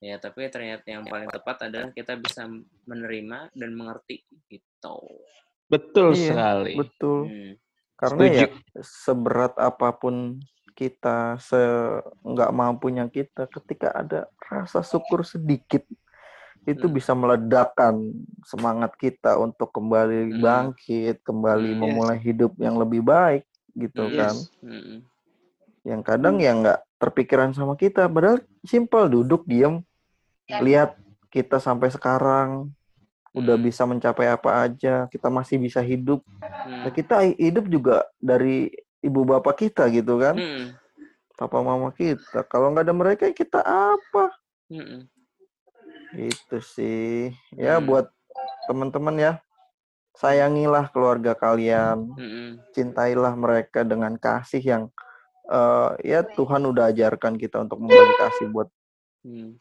Ya, 0.00 0.16
tapi 0.16 0.48
ternyata 0.48 0.88
yang 0.88 1.04
paling 1.04 1.28
tepat 1.28 1.68
adalah 1.68 1.92
kita 1.92 2.16
bisa 2.16 2.48
menerima 2.88 3.52
dan 3.52 3.70
mengerti 3.76 4.24
gitu. 4.48 5.20
Betul 5.68 6.16
Iya, 6.16 6.32
sekali. 6.32 6.72
Betul. 6.80 7.20
Hmm. 7.28 7.52
Karena 7.92 8.24
Setuju. 8.24 8.40
ya 8.40 8.46
seberat 8.80 9.54
apa 9.60 9.88
pun 10.00 10.40
kita, 10.72 11.36
se 11.44 11.60
nggak 12.24 12.52
mampunya 12.56 13.04
kita, 13.12 13.52
ketika 13.52 13.92
ada 13.92 14.32
rasa 14.48 14.80
syukur 14.80 15.28
sedikit, 15.28 15.84
itu 16.64 16.88
Hmm. 16.88 16.96
bisa 16.96 17.12
meledakkan 17.12 18.12
semangat 18.48 18.96
kita 18.96 19.36
untuk 19.36 19.68
kembali 19.72 20.32
Hmm. 20.32 20.40
bangkit, 20.40 21.20
kembali 21.20 21.76
Hmm. 21.76 21.80
memulai 21.80 22.18
hidup 22.20 22.56
yang 22.56 22.80
lebih 22.80 23.04
baik, 23.04 23.44
gitu 23.76 24.08
Hmm. 24.08 24.16
kan. 24.16 24.34
Mm-mm. 24.64 24.98
Yang 25.84 26.02
kadang 26.08 26.40
ya 26.40 26.52
nggak 26.56 26.80
terpikiran 26.96 27.52
sama 27.52 27.76
kita, 27.76 28.08
padahal 28.08 28.40
simpel 28.64 29.12
duduk 29.12 29.44
diem, 29.44 29.84
Ya. 30.48 30.64
lihat 30.64 30.96
kita 31.28 31.60
sampai 31.60 31.92
sekarang 31.92 32.72
udah 33.36 33.56
Hmm. 33.60 33.66
bisa 33.68 33.84
mencapai 33.84 34.32
apa 34.32 34.64
aja, 34.64 35.04
kita 35.12 35.28
masih 35.28 35.60
bisa 35.60 35.84
hidup. 35.84 36.24
Hmm. 36.40 36.88
Nah, 36.88 36.92
kita 36.94 37.20
hidup 37.36 37.68
juga 37.68 38.08
dari 38.16 38.72
ibu 39.04 39.20
bapak 39.28 39.68
kita 39.68 39.84
gitu 39.92 40.16
kan, 40.16 40.40
Mm-mm. 40.40 40.72
papa 41.36 41.60
mama 41.60 41.92
kita. 41.92 42.40
Kalau 42.48 42.72
nggak 42.72 42.88
ada 42.88 42.94
mereka 42.96 43.28
kita 43.36 43.60
apa? 43.60 44.32
Mm-mm. 44.72 45.04
Itu 46.14 46.62
sih. 46.62 47.34
Ya 47.54 47.78
Hmm. 47.78 47.86
buat 47.86 48.06
teman-teman 48.70 49.16
ya, 49.18 49.32
sayangilah 50.14 50.88
keluarga 50.94 51.34
kalian, 51.34 52.14
Mm-mm. 52.14 52.62
cintailah 52.72 53.34
mereka 53.34 53.82
dengan 53.82 54.14
kasih 54.16 54.62
yang 54.62 54.84
eh, 55.44 55.90
ya 56.00 56.24
Tuhan 56.24 56.64
udah 56.64 56.88
ajarkan 56.88 57.36
kita 57.36 57.60
untuk 57.60 57.82
membagi 57.84 58.14
kasih 58.16 58.48
buat 58.48 58.68
Mm. 59.24 59.56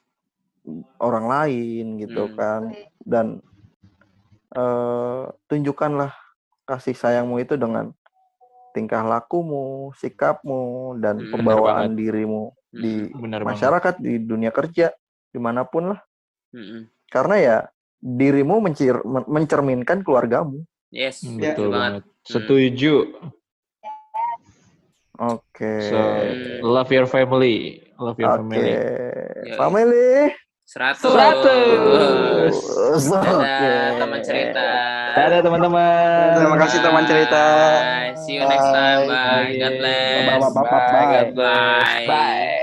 orang 0.99 1.25
lain 1.27 1.85
gitu 1.99 2.31
Hmm. 2.31 2.35
kan 2.39 2.61
dan 3.03 3.27
eh, 4.55 5.23
tunjukkanlah 5.51 6.15
kasih 6.63 6.95
sayangmu 6.95 7.43
itu 7.43 7.59
dengan 7.59 7.91
tingkah 8.71 9.03
lakumu, 9.03 9.91
sikapmu 9.99 10.97
dan 11.03 11.27
Hmm, 11.27 11.29
pembawaan 11.35 11.93
dirimu 11.93 12.55
di 12.71 13.11
Benar 13.11 13.43
banget. 13.43 13.59
masyarakat 13.59 13.95
di 13.99 14.13
dunia 14.23 14.49
kerja 14.49 14.89
di 15.29 15.39
mana 15.41 15.67
pun 15.67 15.93
lah 15.93 15.99
Mm-mm. 16.53 16.85
karena 17.09 17.35
ya 17.37 17.57
dirimu 17.97 18.61
mencir- 18.61 19.01
men- 19.03 19.25
mencerminkan 19.27 20.01
keluargamu. 20.01 20.63
Yes, 20.89 21.25
Hmm, 21.25 21.41
Ya. 21.41 21.51
Betul 21.51 21.67
betul 21.67 21.67
banget. 21.71 21.91
banget. 22.03 22.03
Setuju. 22.23 22.95
Oke. 25.13 25.75
So, 25.87 25.99
love 26.61 26.89
your 26.89 27.05
family. 27.05 27.81
Love 27.97 28.17
your 28.17 28.33
Oke. 28.33 28.37
family. 28.41 28.73
Yoi. 29.45 29.57
Family. 29.57 30.09
Seratus. 30.63 31.11
Seratus. 31.13 32.55
Oke. 33.13 33.69
teman 33.99 34.19
cerita. 34.25 34.65
Dadah 35.13 35.39
teman-teman. 35.45 36.27
Terima 36.33 36.57
kasih 36.57 36.79
teman 36.81 37.03
cerita. 37.05 37.43
Bye. 37.77 38.17
See 38.25 38.33
you 38.37 38.43
next 38.43 38.69
time. 38.69 39.05
Bye. 39.05 39.13
Bye. 39.13 39.53
God 39.61 39.73
bless. 39.77 40.25
Bye. 40.25 40.49
Bye. 40.49 40.65
Bye. 40.65 41.31
Bye. 41.31 42.05
Bye. 42.09 42.61